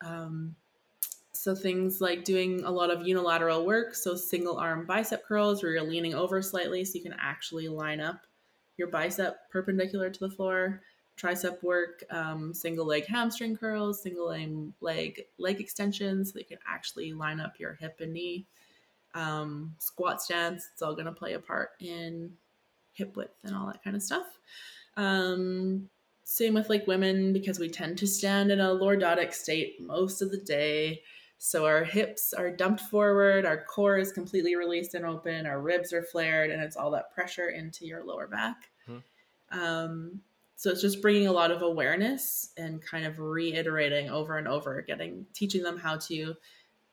[0.05, 0.55] Um,
[1.33, 5.73] so things like doing a lot of unilateral work, so single arm bicep curls where
[5.73, 8.27] you're leaning over slightly so you can actually line up
[8.77, 10.83] your bicep perpendicular to the floor.
[11.17, 14.37] Tricep work, um, single leg hamstring curls, single
[14.81, 18.45] leg leg extensions so you can actually line up your hip and knee.
[19.15, 22.33] Um, squat stance, it's all going to play a part in
[22.97, 24.27] hip width and all that kind of stuff.
[24.97, 25.89] Um,
[26.25, 30.31] same with like women because we tend to stand in a lordotic state most of
[30.31, 31.03] the day.
[31.39, 35.93] So our hips are dumped forward, our core is completely released and open, our ribs
[35.93, 38.71] are flared, and it's all that pressure into your lower back.
[38.87, 38.99] Hmm.
[39.53, 40.21] Um,
[40.57, 44.81] so it's just bringing a lot of awareness and kind of reiterating over and over,
[44.81, 46.35] getting teaching them how to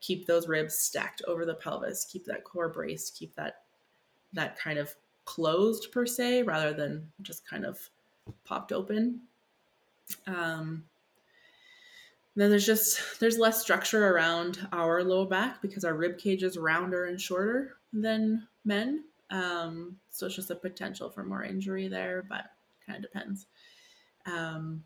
[0.00, 3.62] keep those ribs stacked over the pelvis, keep that core braced, keep that
[4.34, 7.78] that kind of closed per se, rather than just kind of
[8.44, 9.20] popped open.
[10.26, 10.84] Um,
[12.36, 16.58] then there's just there's less structure around our low back because our rib cage is
[16.58, 19.04] rounder and shorter than men.
[19.30, 22.46] Um, so it's just a potential for more injury there, but
[22.86, 23.46] kind of depends.
[24.26, 24.84] Um,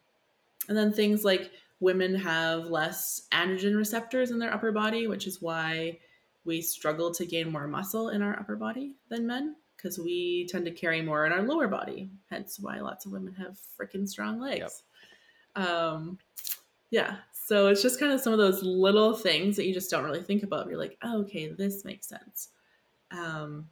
[0.68, 5.40] and then things like women have less androgen receptors in their upper body, which is
[5.40, 5.98] why
[6.44, 10.67] we struggle to gain more muscle in our upper body than men because we tend
[10.67, 12.11] to carry more in our lower body.
[12.29, 14.83] Hence why lots of women have freaking strong legs.
[15.57, 16.19] Um,
[16.91, 17.17] yeah.
[17.33, 20.23] So it's just kind of some of those little things that you just don't really
[20.23, 20.69] think about.
[20.69, 22.49] You're like, oh, okay, this makes sense.
[23.11, 23.69] Um,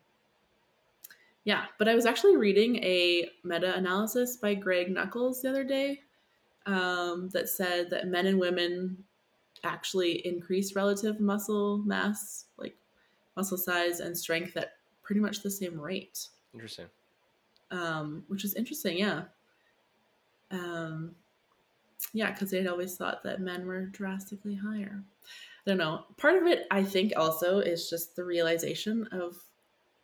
[1.45, 6.01] yeah, but I was actually reading a meta analysis by Greg Nuckols the other day
[6.67, 9.05] um, that said that men and women
[9.63, 12.77] actually increase relative muscle mass, like
[13.37, 14.73] muscle size and strength at
[15.07, 16.87] pretty much the same rate, Interesting.
[17.71, 18.99] um, which is interesting.
[18.99, 19.23] Yeah.
[20.51, 21.15] Um,
[22.13, 25.03] yeah, because they'd always thought that men were drastically higher.
[25.67, 26.05] I don't know.
[26.17, 29.37] Part of it, I think, also is just the realization of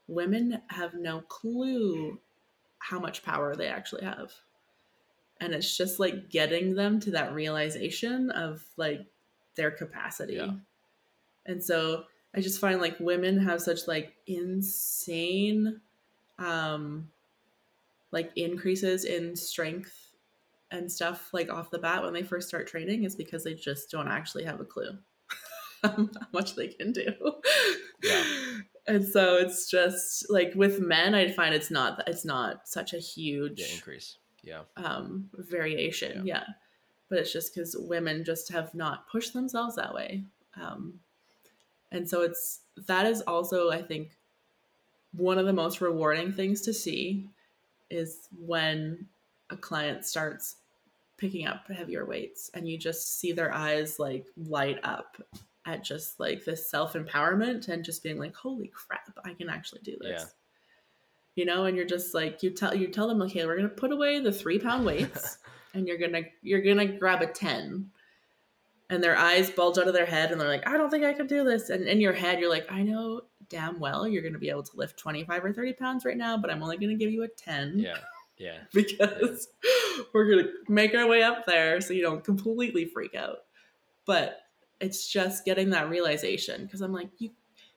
[0.06, 2.18] women have no clue
[2.78, 4.32] how much power they actually have.
[5.40, 9.04] And it's just like getting them to that realization of like
[9.56, 10.34] their capacity.
[10.34, 10.52] Yeah.
[11.46, 15.80] And so I just find like women have such like insane
[16.38, 17.08] um
[18.10, 19.94] like increases in strength
[20.70, 23.90] and stuff like off the bat when they first start training is because they just
[23.90, 24.96] don't actually have a clue
[25.82, 27.12] how much they can do.
[28.02, 28.24] Yeah.
[28.86, 32.98] And so it's just like with men, I find it's not it's not such a
[32.98, 34.16] huge Yeah, increase.
[34.42, 34.62] Yeah.
[34.76, 36.26] um, variation.
[36.26, 36.44] Yeah.
[37.08, 40.24] But it's just because women just have not pushed themselves that way.
[40.60, 40.94] Um,
[41.92, 44.16] and so it's that is also, I think,
[45.12, 47.28] one of the most rewarding things to see
[47.90, 49.06] is when
[49.50, 50.56] a client starts
[51.18, 55.22] picking up heavier weights and you just see their eyes like light up
[55.66, 59.82] at just like this self empowerment and just being like, holy crap, I can actually
[59.84, 60.22] do this.
[60.22, 60.26] Yeah.
[61.34, 63.92] You know, and you're just like you tell you tell them, okay, we're gonna put
[63.92, 65.38] away the three pound weights
[65.74, 67.90] and you're gonna you're gonna grab a 10
[68.92, 71.12] and their eyes bulge out of their head and they're like i don't think i
[71.12, 74.38] can do this and in your head you're like i know damn well you're gonna
[74.38, 77.10] be able to lift 25 or 30 pounds right now but i'm only gonna give
[77.10, 77.96] you a 10 Yeah.
[78.38, 78.58] Yeah.
[78.72, 79.48] because
[80.12, 83.38] we're gonna make our way up there so you don't completely freak out
[84.06, 84.38] but
[84.80, 87.30] it's just getting that realization because i'm like you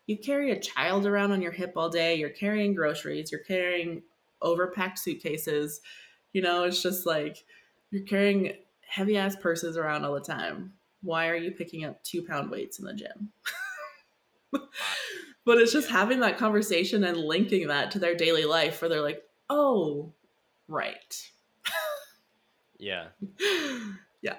[0.08, 4.02] you carry a child around on your hip all day you're carrying groceries you're carrying
[4.46, 5.82] overpacked suitcases.
[6.34, 7.44] You know, it's just like
[7.92, 8.54] you're carrying
[8.88, 10.74] heavy ass purses around all the time.
[11.06, 13.30] Why are you picking up two pound weights in the gym?
[15.46, 19.02] but it's just having that conversation and linking that to their daily life where they're
[19.02, 20.12] like, oh,
[20.68, 21.30] right.
[22.80, 23.08] yeah.
[24.22, 24.36] yeah.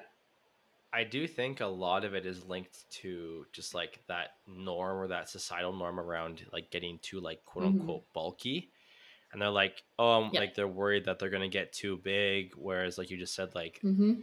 [0.92, 5.08] I do think a lot of it is linked to just like that norm or
[5.08, 7.80] that societal norm around like getting too like quote Mm-hmm.
[7.80, 8.70] unquote bulky.
[9.32, 10.40] And they're like, oh, Yeah.
[10.40, 12.54] like they're worried that they're gonna get too big.
[12.56, 14.22] Whereas, like you just said, like Mm-hmm.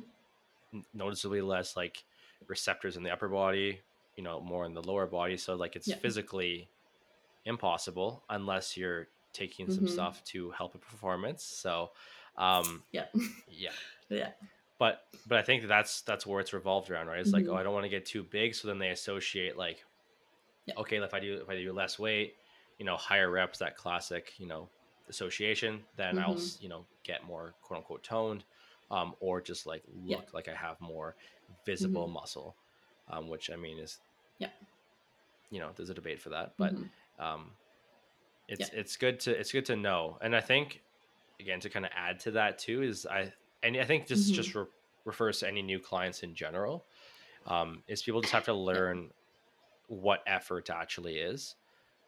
[0.93, 2.03] noticeably less like
[2.49, 3.81] receptors in the upper body,
[4.15, 5.37] you know, more in the lower body.
[5.37, 5.99] So like it's Yeah.
[6.01, 6.71] physically
[7.45, 9.87] impossible unless you're taking some Mhm.
[9.87, 11.43] stuff to help a performance.
[11.45, 11.91] So,
[12.37, 13.07] um, Yeah.
[13.47, 13.73] yeah,
[14.09, 14.33] Yeah.
[14.79, 17.19] but but I think that's that's where it's revolved around, right?
[17.19, 17.49] It's like, Mhm.
[17.49, 19.83] oh, I don't want to get too big, so then they associate like,
[20.65, 20.75] Yeah.
[20.77, 22.37] okay, if I do if I do less weight,
[22.79, 24.71] you know, higher reps, that classic, you know,
[25.09, 26.57] association, then I'll Mhm.
[26.59, 28.45] you know get more quote unquote toned,
[28.91, 30.33] um, or just like look Yeah.
[30.33, 31.17] like I have more
[31.65, 32.57] visible muscle,
[33.07, 33.99] um, which I mean is,
[34.37, 34.49] Yeah.
[35.49, 36.89] you know, there's a debate for that, but Mhm.
[37.19, 37.51] um,
[38.47, 40.83] it's it's good to it's good to know, and I think
[41.39, 44.35] again to kind of add to that too is I and I think this Mhm.
[44.35, 44.65] just re-
[45.05, 46.87] refers to any new clients in general.
[47.45, 49.11] Um, is people just have to learn
[49.87, 51.55] what effort actually is,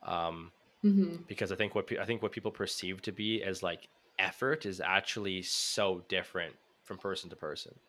[0.04, 0.54] um,
[0.84, 1.26] Mhm.
[1.28, 4.66] because I think what pe- I think what people perceive to be as like effort
[4.66, 7.80] is actually so different from person to person.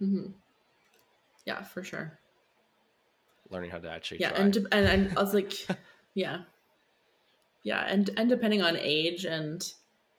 [0.00, 0.34] Mhm.
[1.44, 2.18] Yeah, for sure.
[3.50, 4.38] Learning how to actually Yeah, try.
[4.38, 5.52] and de- and and I was like,
[6.14, 6.42] yeah,
[7.62, 9.62] yeah, and and depending on age and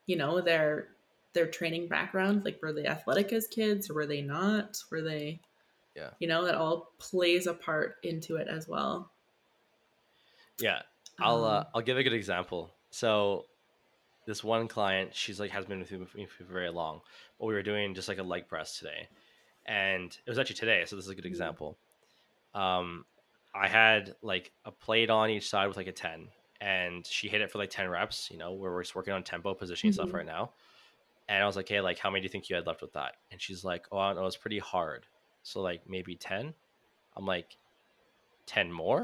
[0.05, 0.89] you know their
[1.33, 4.77] their training background, like were they athletic as kids or were they not?
[4.89, 5.39] Were they,
[5.95, 6.09] Yeah.
[6.19, 9.11] you know, that all plays a part into it as well.
[10.59, 10.81] Yeah,
[11.19, 12.71] I'll uh, Um, I'll give a good example.
[12.89, 13.45] So
[14.25, 17.01] this one client, she's like has been with me for for very long,
[17.39, 19.07] but we were doing just like a leg press today,
[19.67, 20.83] and it was actually today.
[20.85, 21.27] So this is a good Mhm.
[21.29, 21.77] example.
[22.53, 23.05] Um,
[23.53, 26.29] I had like a plate on each side with like a ten,
[26.61, 28.29] and she hit it for like ten reps.
[28.31, 30.13] You know, where we're just working on tempo positioning stuff Mhm.
[30.13, 30.53] right now.
[31.29, 32.93] And I was like, hey, like how many do you think you had left with
[32.93, 33.15] that?
[33.31, 35.05] And she's like, oh, I don't know, it's pretty hard.
[35.43, 36.53] So like maybe ten.
[37.15, 37.57] I'm like,
[38.45, 39.01] ten more.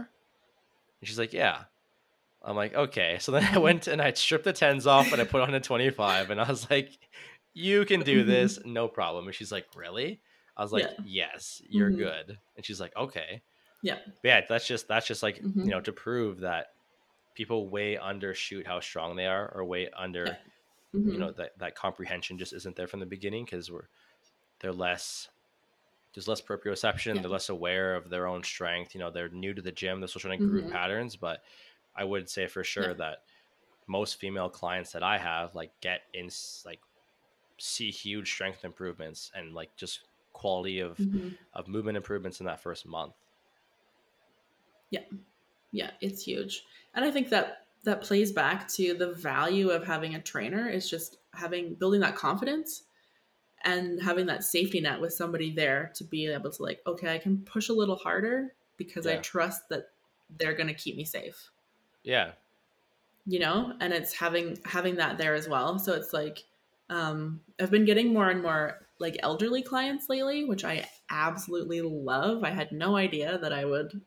[1.02, 1.66] And she's like, yeah.
[2.42, 3.18] I'm like, okay.
[3.20, 5.60] So then I went and I stripped the tens off and I put on a
[5.60, 6.30] 25.
[6.30, 6.98] And I was like,
[7.54, 9.26] you can do this, no problem.
[9.26, 10.22] And she's like, really?
[10.58, 10.94] I was like, Yeah.
[11.02, 11.94] yes, you're Mhm.
[11.94, 12.40] good.
[12.56, 13.44] And she's like, okay.
[13.82, 14.00] Yeah.
[14.22, 15.64] But yeah, that's just that's just like Mhm.
[15.64, 16.68] you know to prove that
[17.36, 20.40] people way undershoot how strong they are, or way under
[20.94, 21.00] Yeah.
[21.10, 21.20] you Mhm.
[21.20, 23.90] know that that comprehension just isn't there from the beginning because we're
[24.62, 25.30] they're less
[26.14, 27.24] there's less proprioception Yeah.
[27.24, 30.08] they're less aware of their own strength you know they're new to the gym they're
[30.08, 30.70] still trying to group Mhm.
[30.70, 31.44] patterns but
[31.96, 33.20] i would say for sure that
[33.88, 36.30] most female clients that i have like get in
[36.66, 36.82] like
[37.60, 41.38] see huge strength improvements and like just quality of Mhm.
[41.54, 43.16] of movement improvements in that first month
[44.90, 45.06] Yeah,
[45.72, 46.66] Yeah, it's huge.
[46.96, 50.90] And I think that that plays back to the value of having a trainer is
[50.90, 52.84] just having building that confidence
[53.64, 57.20] and having that safety net with somebody there to be able to like, okay, I
[57.20, 59.94] can push a little harder because I trust that
[60.30, 61.52] they're going to keep me safe.
[62.04, 62.34] yeah
[63.26, 65.80] You know, and it's having having that there as well.
[65.80, 66.44] So it's like
[66.90, 72.44] um I've been getting more and more like elderly clients lately, which I absolutely love.
[72.44, 74.02] I had no idea that I would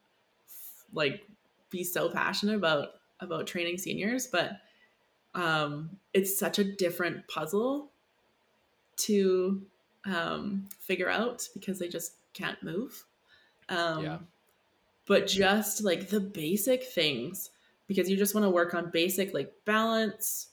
[0.92, 1.22] like
[1.70, 4.52] be so passionate about about training seniors, but
[5.34, 7.90] um, it's such a different puzzle
[8.96, 9.62] to
[10.06, 13.04] um, figure out because they just can't move.
[13.68, 14.18] Um, Yeah.
[15.06, 17.50] But just like the basic things,
[17.86, 20.48] because you just want to work on basic like balance,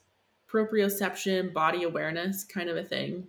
[0.47, 3.27] proprioception, body awareness kind of a thing,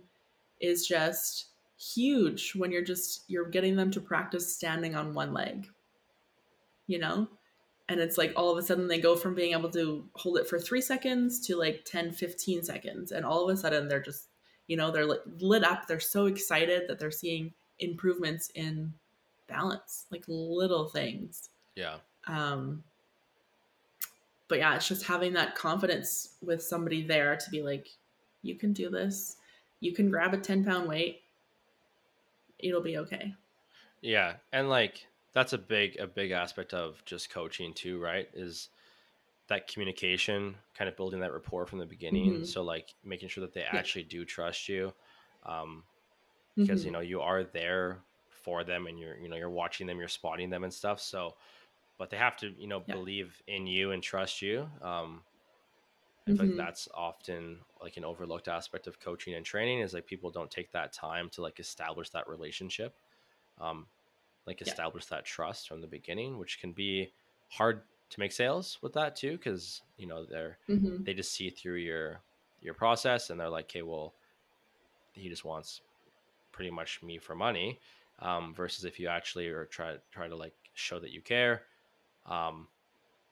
[0.65, 1.47] is just
[1.77, 5.67] huge when you're just you're getting them to practice standing on one leg
[6.87, 7.27] you know?
[7.87, 10.47] And it's like all of a sudden they go from being able to hold it
[10.47, 13.11] for three seconds to like 10 15 seconds.
[13.11, 14.29] And all of a sudden they're just
[14.67, 15.87] you know they're lit, lit up.
[15.87, 18.93] They're so excited that they're seeing improvements in
[19.47, 21.49] balance like little things.
[21.75, 21.97] Yeah.
[22.27, 22.83] Um
[24.47, 27.87] but yeah it's just having that confidence with somebody there to be like
[28.41, 29.37] you can do this
[29.79, 31.23] you can grab a 10 pound weight
[32.59, 33.35] it'll be okay
[34.01, 38.27] Yeah, and like that's a big a big aspect of just coaching too, right?
[38.33, 38.69] Is
[39.49, 42.43] that communication, kind of building that rapport from the beginning.
[42.43, 42.45] Mhm.
[42.45, 43.81] So like making sure that they Yeah.
[43.81, 44.93] actually do trust you,
[45.43, 45.85] um,
[46.65, 46.85] because Mhm.
[46.85, 50.09] you know you are there for them, and you're you know you're watching them, you're
[50.09, 51.01] spotting them and stuff.
[51.01, 51.37] So,
[51.97, 52.99] but they have to you know Yeah.
[53.01, 54.69] believe in you and trust you.
[54.81, 55.25] Um,
[56.27, 60.07] I feel like that's often like an overlooked aspect of coaching and training is like
[60.07, 62.97] people don't take that time to like establish that relationship,
[63.59, 63.89] um,
[64.47, 64.73] like Yeah.
[64.73, 67.13] establish that trust from the beginning, which can be
[67.49, 71.05] hard to make sales with that too, because you know they're Mhm.
[71.05, 72.23] they just see through your
[72.61, 74.17] your process and they're like, okay, well,
[75.13, 75.81] he just wants
[76.51, 77.81] pretty much me for money,
[78.19, 81.67] um, versus if you actually are try try to like show that you care,
[82.25, 82.69] um,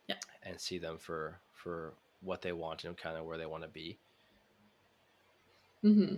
[0.08, 0.20] Yeah.
[0.44, 3.70] and see them for for what they want and kind of where they want to
[3.70, 4.00] be.
[5.82, 6.16] hmm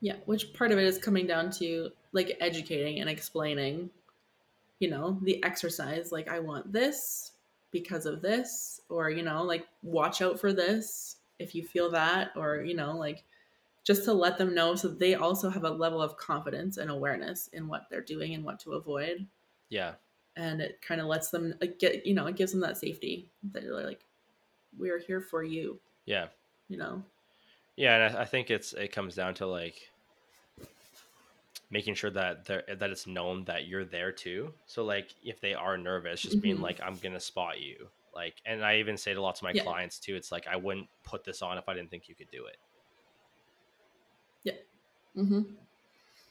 [0.00, 3.90] Yeah, which part of it is coming down to like educating and explaining,
[4.80, 6.12] you know, the exercise.
[6.12, 7.32] Like, I want this
[7.72, 12.32] because of this, or, you know, like, watch out for this if you feel that,
[12.36, 13.24] or, you know, like,
[13.84, 17.48] just to let them know so they also have a level of confidence and awareness
[17.48, 19.28] in what they're doing and what to avoid.
[19.68, 19.96] Yeah,
[20.36, 23.30] And it kind of lets them like, get, you know, it gives them that safety
[23.52, 24.04] that you're like,
[24.78, 26.28] we're here for you, yeah,
[26.68, 27.02] you know?
[27.76, 29.90] yeah, and I, I think it's it comes down to like
[31.70, 34.52] making sure that they that it's known that you're there too.
[34.66, 36.62] So like if they are nervous, just being Mhm.
[36.62, 37.88] like, I'm gonna spot you.
[38.14, 39.62] Like, and I even say to lots of my Yeah.
[39.62, 42.30] clients too, it's like I wouldn't put this on if I didn't think you could
[42.30, 42.56] do it.
[44.44, 44.54] Yeah.
[45.16, 45.42] Mm-hmm.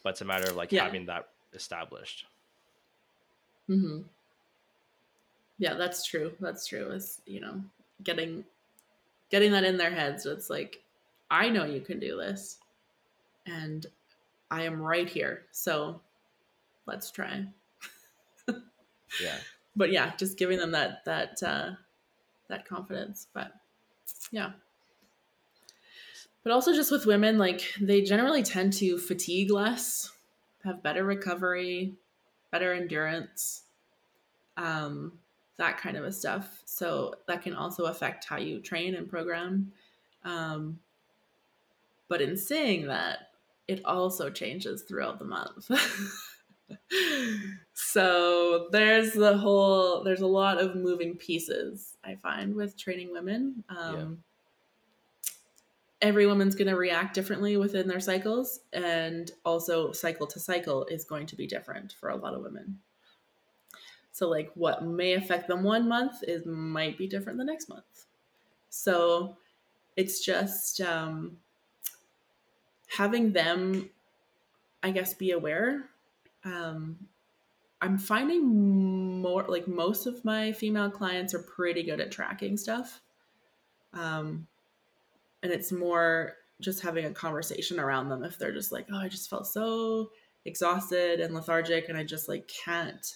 [0.04, 0.84] But it's a matter of like Yeah.
[0.86, 2.26] having that established.
[3.70, 4.02] Mm-hmm.
[5.60, 6.36] Yeah, that's true.
[6.40, 6.92] That's true.
[6.92, 7.62] Is you know,
[8.04, 8.44] getting
[9.30, 10.26] getting that in their heads.
[10.26, 10.84] It's like,
[11.30, 12.58] I know you can do this,
[13.46, 13.86] and
[14.50, 15.44] I am right here.
[15.52, 16.02] So
[16.86, 17.46] let's try.
[19.22, 19.38] Yeah.
[19.76, 21.72] But yeah, just giving them that that uh,
[22.50, 23.28] that confidence.
[23.34, 23.54] But
[24.32, 24.52] yeah.
[26.44, 30.12] But also just with women, like they generally tend to fatigue less,
[30.64, 31.96] have better recovery,
[32.52, 33.64] better endurance,
[34.56, 35.14] um,
[35.58, 36.62] that kind of a stuff.
[36.66, 39.72] So that can also affect how you train and program.
[40.24, 40.80] Um,
[42.08, 43.30] but in saying that,
[43.68, 45.70] it also changes throughout the month.
[47.74, 53.64] so there's the whole there's a lot of moving pieces I find with training women.
[53.70, 54.24] Um,
[56.00, 61.04] Every woman's going to react differently within their cycles, and also cycle to cycle is
[61.04, 62.78] going to be different for a lot of women.
[64.18, 68.08] So, like, what may affect them one month is might be different the next month.
[68.70, 69.38] So,
[69.96, 71.38] it's just um,
[72.88, 73.92] having them,
[74.82, 75.90] I guess, be aware.
[76.44, 76.98] Um,
[77.80, 83.02] I'm finding more like most of my female clients are pretty good at tracking stuff.
[83.94, 84.48] Um,
[85.44, 89.10] and it's more just having a conversation around them if they're just like, oh, I
[89.10, 90.10] just felt so
[90.44, 93.16] exhausted and lethargic and I just like can't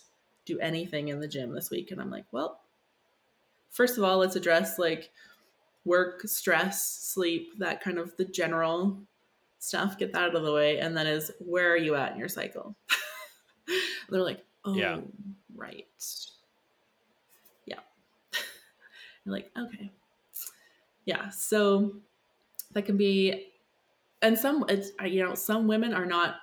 [0.53, 1.91] do anything in the gym this week.
[1.91, 2.61] And I'm like, well,
[3.69, 5.11] first of all, let's address like
[5.85, 8.97] work, stress, sleep, that kind of the general
[9.59, 10.79] stuff, get that out of the way.
[10.79, 12.75] And then is where are you at in your cycle?
[14.09, 14.99] They're like, oh, Yeah.
[15.55, 15.87] right.
[17.65, 17.79] Yeah.
[19.25, 19.89] You're like, okay.
[21.05, 21.29] Yeah.
[21.29, 21.95] So
[22.73, 23.47] that can be,
[24.21, 26.35] and some, it's, you know, some women are not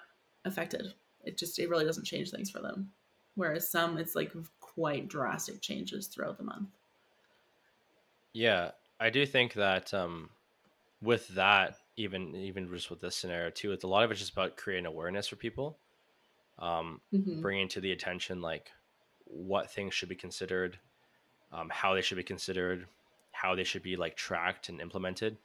[0.45, 0.95] affected.
[1.25, 2.91] It just, it really doesn't change things for them.
[3.39, 6.71] Whereas some, it's like quite drastic changes throughout the month.
[8.33, 10.31] Yeah, I do think that um,
[11.03, 14.33] with that, even even just with this scenario too, it's a lot of it's just
[14.33, 15.81] about creating awareness for people,
[16.59, 17.43] um, Mhm.
[17.43, 18.73] bringing to the attention like
[19.27, 20.81] what things should be considered,
[21.53, 22.89] um, how they should be considered,
[23.33, 25.39] how they should be like tracked and implemented,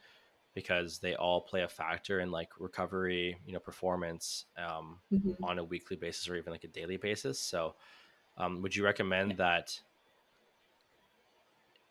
[0.54, 5.44] because they all play a factor in like recovery, you know, performance um, Mhm.
[5.44, 7.40] on a weekly basis or even like a daily basis.
[7.42, 7.78] So,
[8.38, 9.38] um, would you recommend Yeah.
[9.38, 9.82] that?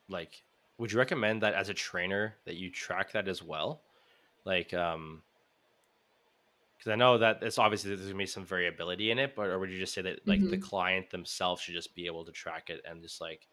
[0.08, 0.44] Like,
[0.78, 3.84] would you recommend that as a trainer that you track that as well?
[4.44, 5.24] Like, um,
[6.76, 9.58] because I know that it's obviously there's gonna be some variability in it, but or
[9.58, 10.58] would you just say that like the Mhm.
[10.58, 13.48] client themselves should just be able to track it and just like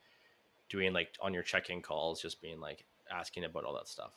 [0.69, 4.13] doing like on your check-in calls, just being like asking about all that stuff?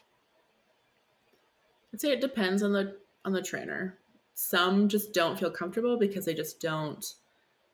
[1.92, 3.98] I'd say it depends on the on the trainer.
[4.34, 7.04] Some just don't feel comfortable because they just don't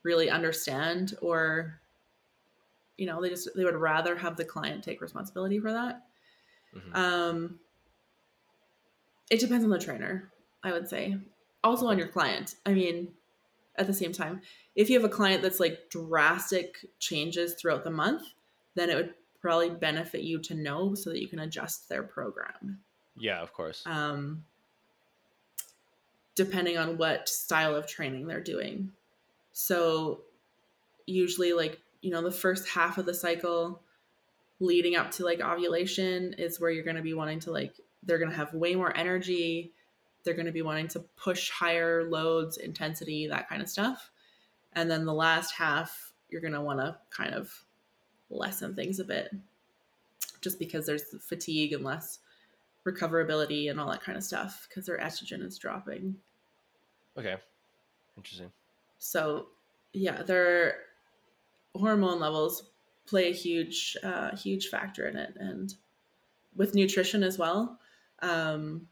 [0.02, 1.80] really understand or
[2.96, 6.02] you know, they just they would rather have the client take responsibility for that.
[6.74, 6.94] Mhm.
[6.96, 7.60] Um
[9.30, 11.16] it depends on the trainer, I would say.
[11.62, 12.54] Also on your client.
[12.64, 13.14] I mean,
[13.76, 14.40] at the same time,
[14.74, 18.22] if you have a client that's like drastic changes throughout the month,
[18.74, 22.80] then it would probably benefit you to know so that you can adjust their program
[23.18, 23.82] Yeah, of course.
[23.86, 24.44] um,
[26.34, 28.92] depending on what style of training they're doing.
[29.52, 30.20] So,
[31.06, 33.82] usually, like, you know, the first half of the cycle,
[34.60, 38.18] leading up to like ovulation is where you're going to be wanting to like they're
[38.18, 39.72] going to have way more energy
[40.24, 44.10] they're going to be wanting to push higher loads intensity that kind of stuff
[44.72, 47.64] and then the last half you're going to want to kind of
[48.30, 49.30] lessen things a bit
[50.40, 52.18] just because there's fatigue and less
[52.90, 56.14] recoverability and all that kind of stuff because their estrogen is dropping
[57.16, 57.36] Okay.
[58.16, 58.50] Interesting.
[58.98, 59.46] so
[59.92, 60.74] yeah their
[61.74, 62.70] hormone levels
[63.06, 65.74] play a huge uh, huge factor in it and
[66.56, 67.78] with nutrition as well
[68.22, 68.86] um,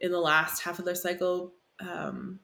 [0.00, 2.38] in the last half of their cycle um,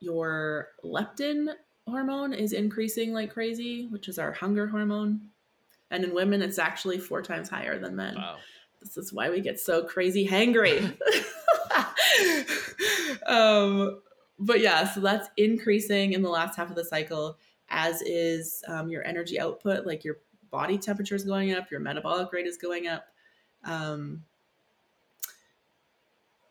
[0.00, 1.48] your leptin
[1.86, 5.20] hormone is increasing like crazy which is our hunger hormone
[5.90, 8.36] and in women it's actually four times higher than men Wow.
[8.80, 10.96] This is why we get so crazy hangry.
[13.26, 14.00] um,
[14.38, 18.90] but yeah, so that's increasing in the last half of the cycle, as is um,
[18.90, 20.16] your energy output, like your
[20.50, 23.06] body temperature is going up, your metabolic rate is going up,
[23.64, 24.24] um,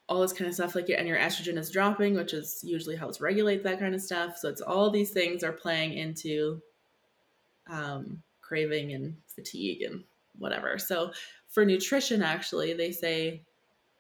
[0.07, 0.75] all this kind of stuff.
[0.75, 4.01] Like, your, and your estrogen is dropping, which is usually helps regulate that kind of
[4.01, 4.37] stuff.
[4.37, 6.61] So it's all these things are playing into
[7.69, 10.03] um, craving and fatigue and
[10.37, 10.77] whatever.
[10.77, 11.11] So
[11.49, 13.41] for nutrition, actually, they say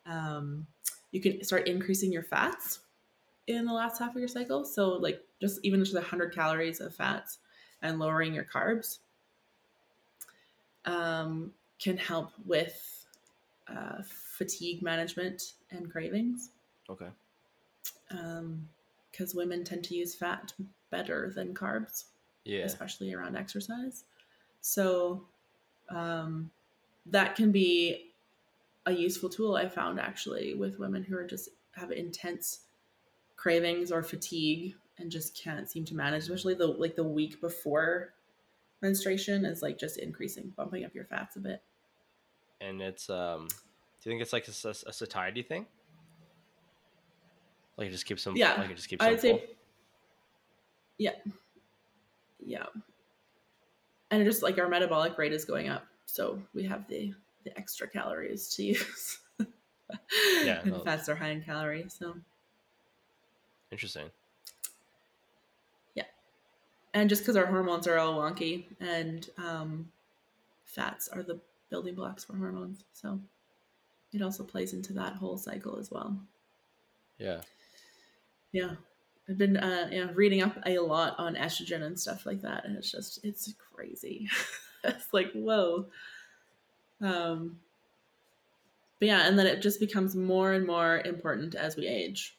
[0.05, 0.65] um,
[1.11, 2.79] you can start increasing your fats
[3.47, 4.63] in the last half of your cycle.
[4.63, 7.39] So, like, just even just 100 calories of fats
[7.81, 8.99] and lowering your carbs
[10.85, 13.05] um, can help with
[13.67, 16.51] uh, fatigue management and cravings.
[16.89, 17.09] Okay.
[19.11, 20.53] Because women tend to use fat
[20.89, 22.05] better than carbs
[22.45, 22.65] Yeah.
[22.65, 24.05] especially around exercise.
[24.61, 25.25] So
[25.89, 26.49] um,
[27.11, 28.11] that can be
[28.85, 32.61] a useful tool I found actually with women who are just have intense
[33.35, 38.13] cravings or fatigue and just can't seem to manage, especially the like the week before
[38.81, 41.61] menstruation is like just increasing, bumping up your fats a bit.
[42.61, 45.65] And it's um, do you think it's like a satiety thing?
[47.77, 48.35] Like it just keeps them.
[48.35, 49.41] Yeah, Like it just keeps I'd say full.
[50.97, 51.11] yeah.
[52.45, 52.65] Yeah.
[54.11, 55.85] And just like our metabolic rate is going up.
[56.09, 59.19] So we have the the extra calories to use.
[60.43, 61.95] Yeah, and fats are high in calories.
[61.97, 62.15] So
[63.71, 64.09] Interesting.
[65.95, 66.05] Yeah,
[66.93, 69.91] and just because our hormones are all wonky and um,
[70.65, 71.39] fats are the
[71.69, 72.83] building blocks for hormones.
[72.93, 73.19] So
[74.11, 76.17] it also plays into that whole cycle as well.
[77.19, 77.41] Yeah.
[78.51, 78.75] Yeah.
[79.29, 82.75] I've been uh, yeah, reading up a lot on estrogen and stuff like that, and
[82.75, 84.27] it's just it's crazy.
[84.83, 85.85] it's like whoa.
[87.01, 87.59] Um,
[88.99, 92.37] but yeah, and then it just becomes more and more important as we age,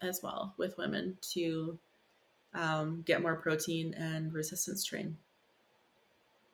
[0.00, 1.78] as well with women to
[2.54, 5.16] um, get more protein and resistance train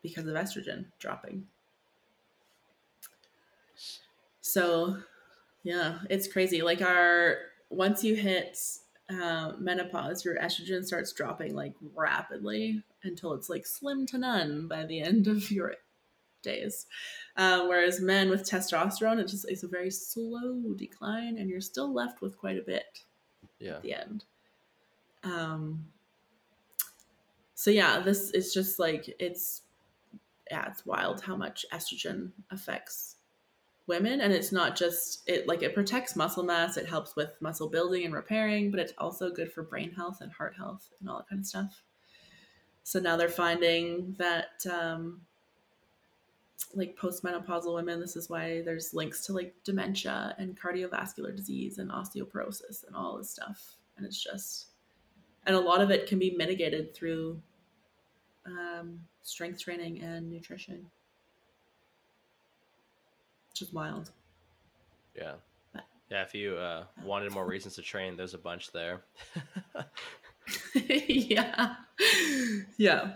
[0.03, 1.47] because of estrogen dropping.
[4.41, 4.97] So,
[5.63, 6.63] yeah, it's crazy.
[6.63, 7.37] Like our
[7.69, 8.59] once you hit
[9.11, 14.85] uh, menopause, your estrogen starts dropping like rapidly until it's like slim to none by
[14.85, 15.75] the end of your
[16.43, 16.87] days.
[17.37, 21.93] Uh, whereas men with testosterone, it just it's a very slow decline, and you're still
[21.93, 23.01] left with quite a bit
[23.59, 23.77] Yeah.
[23.77, 24.25] at the end.
[25.25, 25.87] Um.
[27.55, 29.63] So yeah, this is just like it's
[30.51, 33.17] yeah, it's wild how much estrogen affects
[33.91, 37.69] women and it's not just it like it protects muscle mass it helps with muscle
[37.69, 41.19] building and repairing but it's also good for brain health and heart health and all
[41.19, 41.83] that kind of stuff.
[42.85, 45.23] So now they're finding that um
[46.75, 51.91] like postmenopausal women this is why there's links to like dementia and cardiovascular disease and
[51.91, 53.77] osteoporosis and all this stuff.
[53.97, 54.69] And it's just
[55.47, 57.43] and a lot of it can be mitigated through
[58.47, 60.87] um, strength training and nutrition
[63.61, 64.11] which is wild
[65.17, 65.35] Yeah.
[65.73, 66.23] But- Yeah.
[66.23, 69.03] If you uh, wanted more reasons to train, there's a bunch there.
[70.75, 71.75] yeah
[72.77, 73.13] yeah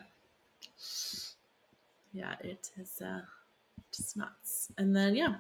[2.13, 3.23] yeah it is uh
[3.91, 5.37] just nuts and then yeah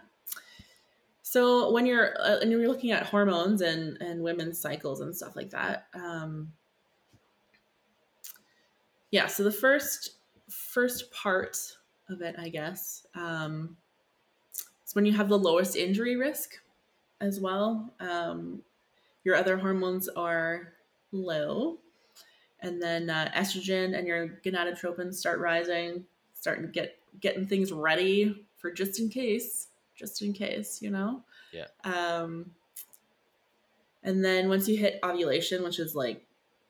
[1.22, 5.36] so when you're uh, and you're looking at hormones and and women's cycles and stuff
[5.36, 6.50] like that um
[9.12, 10.14] yeah so the first
[10.48, 11.56] first part
[12.08, 13.76] of it i guess um
[14.86, 16.60] is when you have the lowest injury risk
[17.20, 18.60] as well um
[19.24, 20.72] your other hormones are
[21.12, 21.78] low
[22.60, 26.04] and then uh, estrogen and your gonadotropin start rising
[26.34, 31.22] starting to get getting things ready for just in case just in case you know
[31.52, 31.66] Yeah.
[31.84, 32.50] um
[34.02, 36.24] and then once you hit ovulation which is like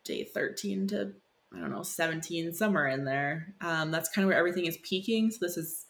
[0.05, 1.13] day 13 to
[1.57, 3.55] I don't know, 17, somewhere in there.
[3.61, 5.31] Um, that's kind of where everything is peaking.
[5.31, 5.84] So this is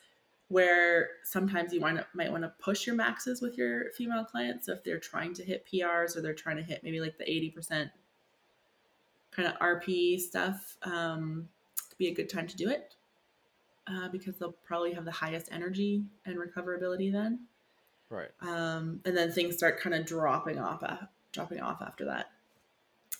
[0.49, 4.67] where sometimes you might, might want to push your maxes with your female clients.
[4.67, 7.25] So if they're trying to hit PRs or they're trying to hit maybe like the
[7.25, 7.91] 80%
[9.31, 11.49] kind of RP stuff, um,
[11.89, 12.95] could be a good time to do it
[13.87, 17.41] uh, because they'll probably have the highest energy and recoverability then.
[18.11, 18.31] Right.
[18.43, 22.31] Um, and then things start kind of dropping off, uh, dropping off after that.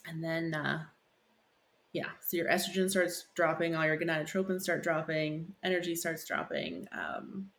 [0.07, 0.85] And then, uh,
[1.95, 6.89] yeah, so your estrogen starts dropping, all your gonadotropins start dropping, energy starts dropping.
[6.91, 7.51] Um,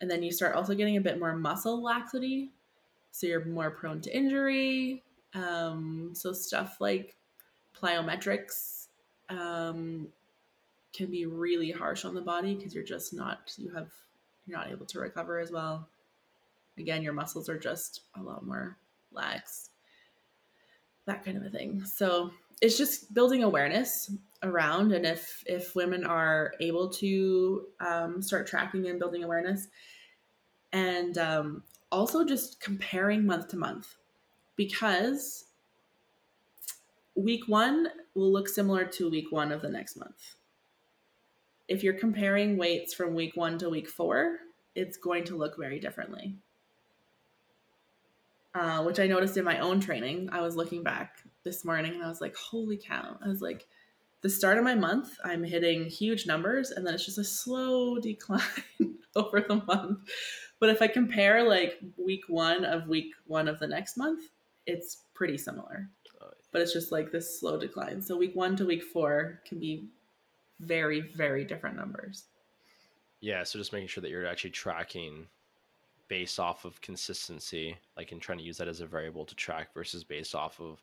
[0.00, 2.50] and then you start also getting a bit more muscle laxity.
[3.12, 5.04] So you're more prone to injury.
[5.32, 7.14] Um, so stuff like
[7.80, 8.88] plyometrics
[9.28, 10.08] um,
[10.92, 13.92] can be really harsh on the body because you're just not, you have,
[14.46, 15.88] you're not able to recover as well.
[16.78, 18.76] Again, your muscles are just a lot more
[19.12, 19.70] lax,
[21.06, 21.84] that kind of a thing.
[21.84, 24.10] So it's just building awareness
[24.42, 29.68] around and if if women are able to um, start tracking and building awareness
[30.72, 33.96] and um, also just comparing month to month
[34.56, 35.44] because
[37.14, 40.34] week one will look similar to week one of the next month.
[41.68, 44.38] If you're comparing weights from week one to week four
[44.74, 46.36] it's going to look very differently
[48.56, 50.30] uh, which I noticed in my own training.
[50.32, 53.18] I was looking back this morning and I was like, holy cow.
[53.22, 53.66] I was like,
[54.22, 57.98] the start of my month, I'm hitting huge numbers and then it's just a slow
[58.00, 58.40] decline
[59.16, 59.98] over the month.
[60.58, 64.22] But if I compare like week one of week one of the next month,
[64.64, 65.90] it's pretty similar.
[66.50, 68.00] But it's just like this slow decline.
[68.00, 69.90] So week one to week four can be
[70.60, 72.24] very, very different numbers.
[73.20, 73.42] Yeah.
[73.42, 75.26] So just making sure that you're actually tracking
[76.08, 79.72] based off of consistency, like in trying to use that as a variable to track
[79.74, 80.82] versus based off of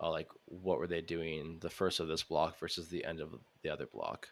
[0.00, 3.34] uh, like what were they doing the first of this block versus the end of
[3.62, 4.28] the other block.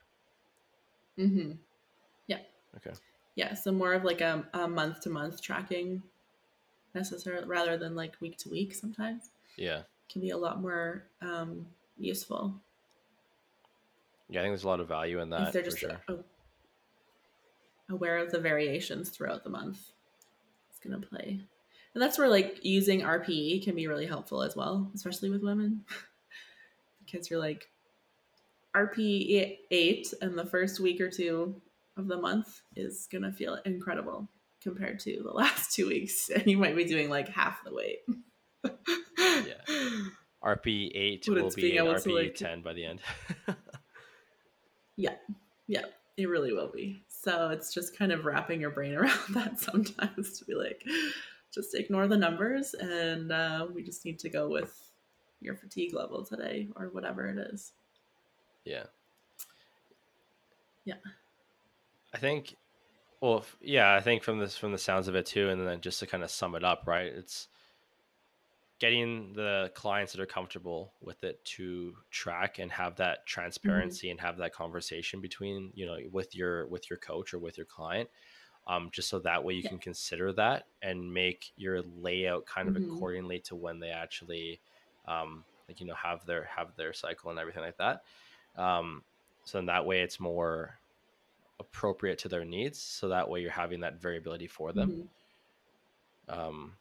[1.19, 1.53] Mm-hmm.
[2.27, 2.39] Yeah.
[2.77, 2.97] Okay.
[3.37, 3.55] Yeah.
[3.55, 6.03] So more of like a, a month to month tracking
[6.95, 9.31] necessarily rather than like week to week sometimes.
[9.57, 9.83] Yeah.
[10.11, 11.67] Can be a lot more um,
[11.99, 12.55] useful.
[14.29, 15.49] Yeah, I think there's a lot of value in that.
[15.49, 16.01] If they're just sure.
[16.09, 16.25] oh,
[17.91, 19.79] aware of the variations throughout the month.
[20.71, 21.41] It's going to play.
[21.95, 25.85] And that's where like using RPE can be really helpful as well, especially with women.
[27.05, 27.69] because you're like
[28.75, 31.61] RPE 8 and the first week or two
[31.97, 34.29] of the month is going to feel incredible
[34.63, 37.99] compared to the last 2 weeks and you might be doing like half the weight.
[39.19, 39.77] yeah.
[40.43, 43.01] RPE 8 will be rpe like, 10 by the end.
[44.97, 45.15] yeah.
[45.67, 45.85] Yeah,
[46.17, 47.05] it really will be.
[47.23, 50.83] So it's just kind of wrapping your brain around that sometimes to be like,
[51.53, 54.75] just ignore the numbers and uh, we just need to go with
[55.41, 57.73] your fatigue level today or whatever it is.
[58.65, 58.85] Yeah.
[60.85, 60.95] Yeah.
[62.15, 62.57] I think,
[63.21, 66.01] well, yeah, I think from this, from the sounds of it too, and then just
[66.01, 67.13] to kind of sum it up, right?
[67.13, 67.49] It's,
[68.81, 73.27] getting the clients that are comfortable with it to track and have that mm-hmm.
[73.27, 74.13] transparency mm-hmm.
[74.13, 77.67] and have that conversation between you know with your with your coach or with your
[77.67, 78.09] client
[78.67, 79.69] um, just so that way you yeah.
[79.69, 82.97] can consider that and make your layout kind of mm-hmm.
[82.97, 84.61] accordingly to when they actually
[85.07, 88.03] um, like you know have their have their cycle and everything like that
[88.57, 89.03] um,
[89.45, 90.79] so in that way it's more
[91.59, 95.07] appropriate to their needs so that way you're having that variability for them
[96.31, 96.41] mm-hmm.
[96.41, 96.73] um,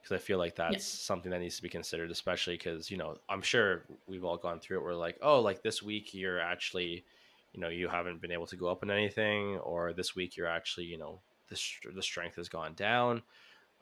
[0.00, 3.18] because I feel like that's something that needs to be considered, especially because you know
[3.28, 4.84] I'm sure we've all gone through it.
[4.84, 7.04] We're like, oh, like this week you're actually,
[7.52, 10.46] you know, you haven't been able to go up in anything, or this week you're
[10.46, 11.60] actually, you know, the
[11.94, 13.22] the strength has gone down.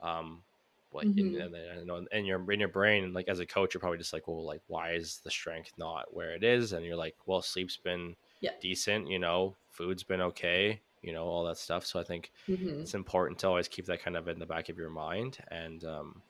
[0.02, 0.42] Um,
[0.90, 1.18] what mm-hmm.
[1.18, 4.26] you know, and your in your brain, like as a coach, you're probably just like,
[4.26, 6.72] well, like why is the strength not where it is?
[6.72, 8.52] And you're like, well, sleep's been yeah.
[8.60, 12.80] decent, you know, food's been okay, you know all that stuff so i think mm-hmm.
[12.80, 15.84] it's important to always keep that kind of in the back of your mind and
[15.84, 16.22] um,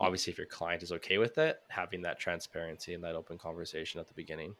[0.00, 4.00] obviously if your client is okay with it having that transparency and that open conversation
[4.00, 4.54] at the beginning.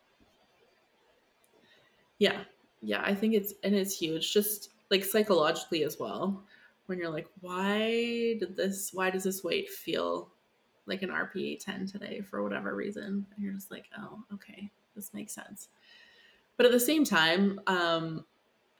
[2.18, 2.44] Yeah.
[2.80, 6.42] Yeah i think it's and it's huge just like psychologically as well
[6.86, 10.28] when you're like why did this why does this weight feel
[10.86, 13.26] like an rpe 10 today for whatever reason?
[13.34, 15.68] And you're just like oh okay this makes sense.
[16.56, 18.24] But at the same time um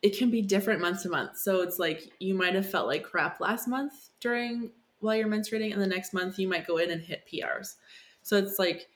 [0.02, 1.38] it can be different month to month.
[1.38, 5.72] So it's like you might have felt like crap last month during while you're menstruating,
[5.72, 7.76] and the next month you might go in and hit PRs.
[8.22, 8.88] So it's like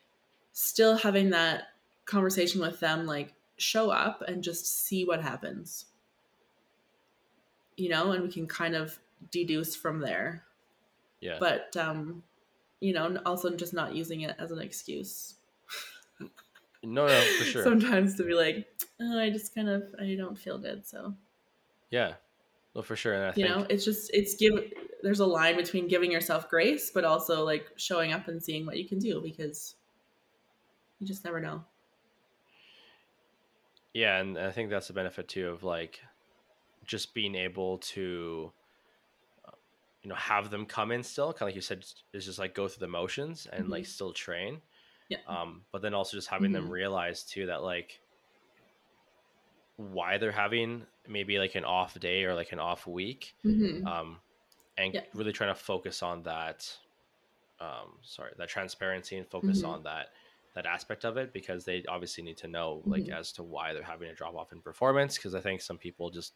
[0.52, 1.64] still having that
[2.04, 5.86] conversation with them, like show up and just see what happens.
[7.76, 8.98] You know, and we can kind of
[9.30, 10.44] deduce from there.
[11.20, 11.36] Yeah.
[11.38, 12.22] But um,
[12.80, 15.34] you know, also just not using it as an excuse.
[16.82, 17.62] No, no, for sure.
[17.64, 18.66] Sometimes to be like,
[19.00, 21.14] oh, I just kind of I don't feel good, so
[21.90, 22.14] Yeah,
[22.74, 23.14] well, for sure.
[23.14, 24.52] And I you think know, it's just it's give.
[25.02, 28.76] There's a line between giving yourself grace, but also like showing up and seeing what
[28.76, 29.76] you can do because
[30.98, 31.64] you just never know.
[33.94, 36.00] yeah, and I think that's the benefit too of like
[36.84, 38.52] just being able to
[40.02, 42.54] you know have them come in still kind of like you said is just like
[42.54, 43.90] go through the motions and like mm-hmm.
[43.90, 44.60] still train
[45.08, 45.18] Yeah.
[45.26, 46.70] um but then also just having them Mhm.
[46.70, 48.02] realize too that like
[49.76, 53.86] why they're having maybe like an off day or like an off week Mm-hmm.
[53.88, 54.20] um
[54.78, 55.04] and Yeah.
[55.14, 56.78] really trying to focus on that
[57.60, 59.64] um sorry that transparency and focus Mhm.
[59.64, 60.08] on that
[60.54, 63.10] that aspect of it because they obviously need to know like Mhm.
[63.10, 66.10] as to why they're having a drop off in performance because i think some people
[66.10, 66.34] just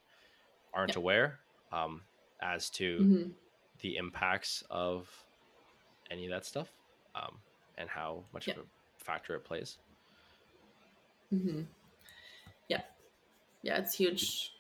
[0.75, 0.97] aren't Yeah.
[0.97, 1.41] aware
[1.73, 2.07] um
[2.43, 3.31] as to Mm-hmm.
[3.81, 5.27] the impacts of
[6.11, 6.75] any of that stuff
[7.14, 7.43] um
[7.81, 9.78] and how much of a factor it plays
[11.33, 11.62] Mm-hmm.
[12.68, 12.81] Yeah,
[13.62, 14.53] yeah, it's huge.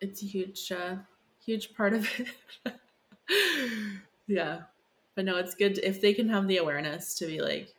[0.00, 0.96] It's a huge, uh,
[1.44, 2.74] huge part of it.
[4.26, 4.62] yeah,
[5.14, 7.74] but no, it's good if they can have the awareness to be like,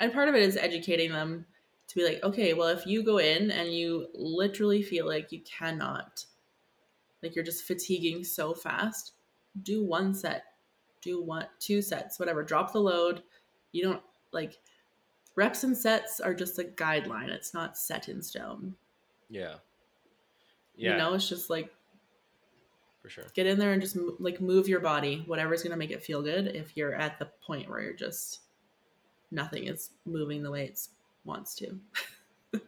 [0.00, 1.46] and part of it is educating them
[1.88, 5.40] to be like, okay, well, if you go in and you literally feel like you
[5.40, 6.24] cannot,
[7.22, 9.12] like you're just fatiguing so fast,
[9.62, 10.44] do one set,
[11.02, 12.42] do one, two sets, whatever.
[12.42, 13.22] Drop the load.
[13.72, 14.02] You don't
[14.32, 14.58] like
[15.34, 17.28] reps and sets are just a guideline.
[17.28, 18.74] It's not set in stone.
[19.30, 19.54] yeah
[20.76, 21.70] yeah You know, it's just like
[23.02, 26.02] for sure get in there and just like move your body, whatever's gonna make it
[26.02, 26.48] feel good.
[26.48, 28.40] If you're at the point where you're just
[29.30, 30.80] nothing is moving the way it
[31.24, 31.78] wants to,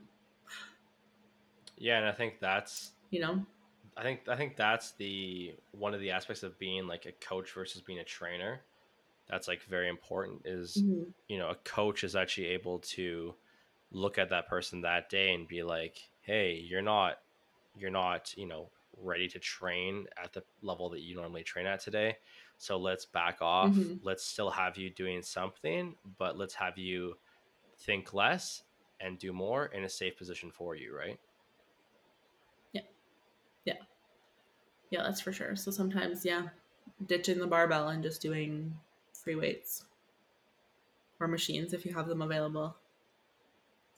[1.76, 3.44] yeah and i think that's you know.
[3.96, 7.52] I think I think that's the one of the aspects of being like a coach
[7.52, 8.60] versus being a trainer.
[9.28, 11.14] That's like very important is Mhm.
[11.28, 13.34] you know a coach is actually able to
[13.90, 17.18] look at that person that day and be like, "Hey, you're not
[17.74, 21.80] you're not, you know, ready to train at the level that you normally train at
[21.80, 22.16] today.
[22.58, 23.74] So let's back off.
[23.74, 24.00] Mhm.
[24.02, 27.18] Let's still have you doing something, but let's have you
[27.78, 28.64] think less
[29.00, 31.20] and do more in a safe position for you, right?
[32.72, 32.82] Yeah.
[33.64, 33.78] Yeah.
[34.90, 35.56] Yeah, that's for sure.
[35.56, 36.48] So sometimes, yeah,
[37.06, 38.78] ditching the barbell and just doing
[39.24, 39.84] free weights
[41.18, 42.76] or machines if you have them available.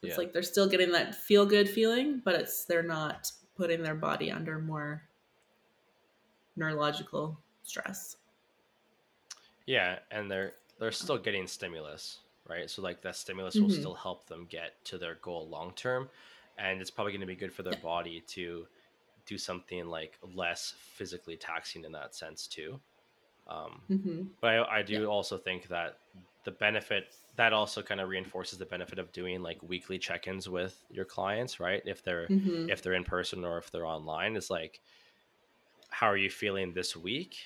[0.03, 0.18] It's Yeah.
[0.18, 4.31] like they're still getting that feel good feeling, but it's they're not putting their body
[4.31, 5.09] under more
[6.57, 8.16] neurological stress.
[9.66, 12.70] Yeah, and they're they're still getting stimulus, right?
[12.70, 13.81] So like that stimulus will Mhm.
[13.81, 16.09] still help them get to their goal long term,
[16.59, 17.79] and it's probably going to be good for their Yeah.
[17.83, 18.66] body to
[19.27, 22.81] do something like less physically taxing in that sense too.
[23.47, 25.11] Um, hmm but I, I do Yeah.
[25.11, 26.01] also think that
[26.44, 30.84] the benefit that also kind of reinforces the benefit of doing like weekly check-ins with
[30.88, 31.82] your clients, right?
[31.86, 34.80] If they're hmm if they're in person or if they're online is like
[35.90, 37.36] how are you feeling this week?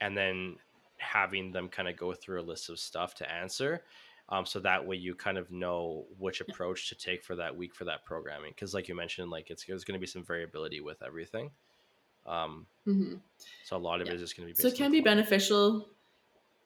[0.00, 0.56] And then
[0.98, 3.84] having them kind of go through a list of stuff to answer
[4.30, 7.74] um, so that way you kind of know which approach to take for that week
[7.74, 8.50] for that programming.
[8.50, 11.52] Because like you mentioned like it's there's going to be some variability with everything
[12.28, 13.14] um, hmm
[13.64, 14.12] so a lot of Yeah.
[14.12, 15.88] it is just going to be So it can be beneficial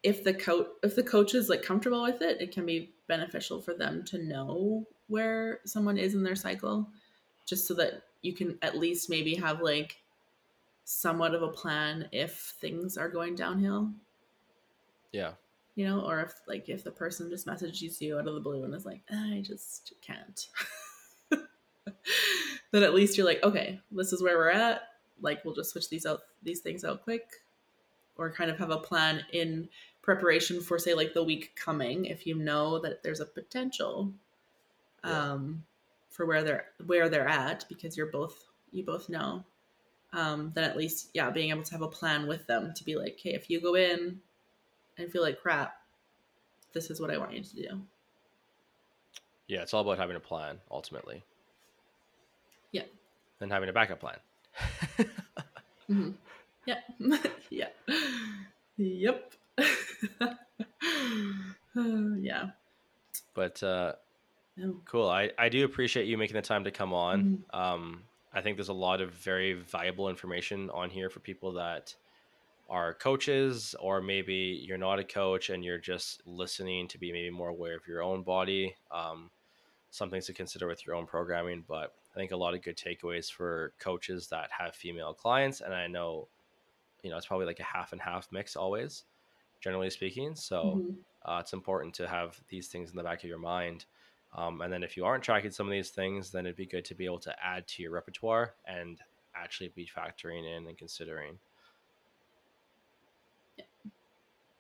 [0.03, 2.41] if the coach if the coach is like comfortable with it.
[2.41, 6.89] It can be beneficial for them to know where someone is in their cycle,
[7.47, 9.97] just so that you can at least maybe have like
[10.85, 13.93] somewhat of a plan if things are going downhill.
[15.13, 15.33] yeah
[15.75, 18.65] You know, or if like if the person just messages you out of the blue
[18.65, 20.49] and is like, I just can't.
[22.73, 24.83] then at least you're like, okay, this is where we're at.
[25.23, 27.25] Like we'll just switch these out these things out quick.
[28.17, 29.69] Or kind of have a plan in
[30.03, 34.13] preparation for say like the week coming if you know that there's a potential
[35.05, 35.33] Yeah.
[35.33, 35.65] um
[36.11, 39.45] for where they're where they're at because you're both you both know
[40.13, 42.97] um then at least yeah being able to have a plan with them to be
[42.97, 44.21] like okay if you go in
[44.99, 45.77] and feel like crap
[46.75, 47.81] this is what i want you to do
[49.47, 51.23] yeah it's all about having a plan ultimately
[52.73, 52.83] Yeah.
[53.41, 54.19] and having a backup plan
[55.87, 56.11] hmm
[56.67, 56.81] yeah
[57.51, 57.69] yeah
[58.77, 59.33] yep
[61.75, 62.51] yeah
[63.35, 63.93] but uh.
[64.85, 65.09] Cool.
[65.09, 67.23] I, I do appreciate you making the time to come on.
[67.53, 67.59] Mm-hmm.
[67.59, 71.95] Um, I think there's a lot of very valuable information on here for people that
[72.69, 77.31] are coaches, or maybe you're not a coach and you're just listening to be maybe
[77.31, 78.75] more aware of your own body.
[78.91, 79.31] Um,
[79.91, 82.77] some things to consider with your own programming, but I think a lot of good
[82.77, 85.61] takeaways for coaches that have female clients.
[85.61, 86.29] And I know,
[87.03, 89.05] you know, it's probably like a half and half mix always,
[89.61, 90.35] generally speaking.
[90.37, 91.05] So Mhm.
[91.25, 93.87] uh, it's important to have these things in the back of your mind
[94.35, 96.85] Um, and then if you aren't tracking some of these things, then it'd be good
[96.87, 99.01] to be able to add to your repertoire and
[99.35, 101.39] actually be factoring in and considering.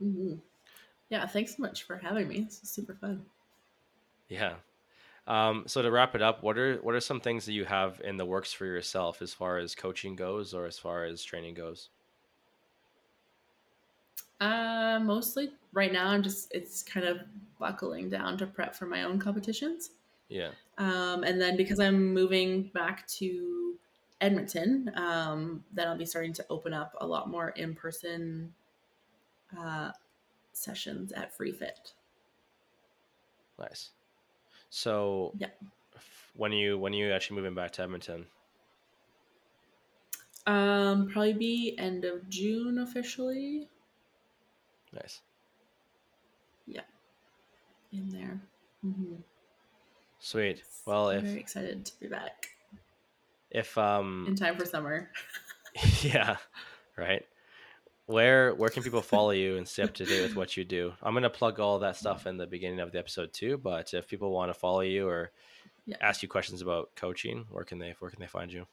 [0.03, 0.35] Mm-hmm.
[1.11, 2.41] Yeah, thanks so much for having me.
[2.41, 3.27] It's super fun.
[4.29, 4.57] Yeah.
[5.27, 8.01] Um, so to wrap it up, what are what are some things that you have
[8.03, 11.55] in the works for yourself as far as coaching goes, or as far as training
[11.55, 11.91] goes?
[14.41, 17.19] Uh, mostly right now, I'm just it's kind of
[17.61, 19.91] buckling down to prep for my own competitions.
[20.29, 20.51] Yeah.
[20.79, 23.77] Um, and then because I'm moving back to
[24.21, 28.53] Edmonton, um, then I'll be starting to open up a lot more in person
[29.57, 29.93] uh,
[30.53, 31.93] sessions at Free Fit.
[33.59, 33.91] Nice.
[34.75, 35.49] So yeah,
[36.35, 38.25] when you when you actually moving back to Edmonton?
[40.47, 43.69] Um, probably be end of June officially.
[44.95, 45.21] Nice.
[46.67, 46.81] Yeah.
[47.93, 48.41] In there.
[48.83, 49.17] Mm-hmm.
[50.21, 50.63] Sweet.
[50.87, 52.49] Well, I'm if very excited to be back.
[53.51, 55.11] If um in time for summer.
[56.01, 56.39] yeah.
[56.97, 57.27] Right.
[58.13, 60.93] Where where can people follow you and stay up to date with what you do?
[61.03, 63.57] I'm gonna plug all that stuff in the beginning of the episode too.
[63.57, 65.33] But if people want to follow you or
[65.87, 65.97] yeah.
[66.01, 68.67] ask you questions about coaching, where can they where can they find you?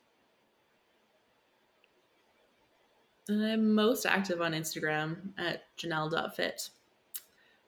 [3.30, 6.70] I'm most active on Instagram at Janelle.fit.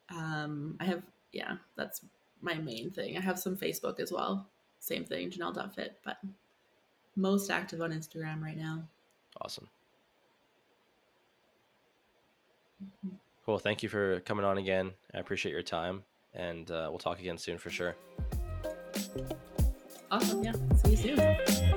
[0.09, 2.01] Um, I have yeah, that's
[2.41, 3.17] my main thing.
[3.17, 4.47] I have some Facebook as well.
[4.79, 6.17] Same thing, Janelle.fit, but
[7.15, 8.83] most active on Instagram right now.
[9.39, 9.69] Awesome.
[13.45, 13.59] Cool.
[13.59, 14.91] Thank you for coming on again.
[15.13, 16.03] I appreciate your time,
[16.33, 17.95] and uh, we'll talk again soon for sure.
[20.11, 20.43] Awesome.
[20.43, 20.53] Yeah.
[20.83, 21.67] See you soon.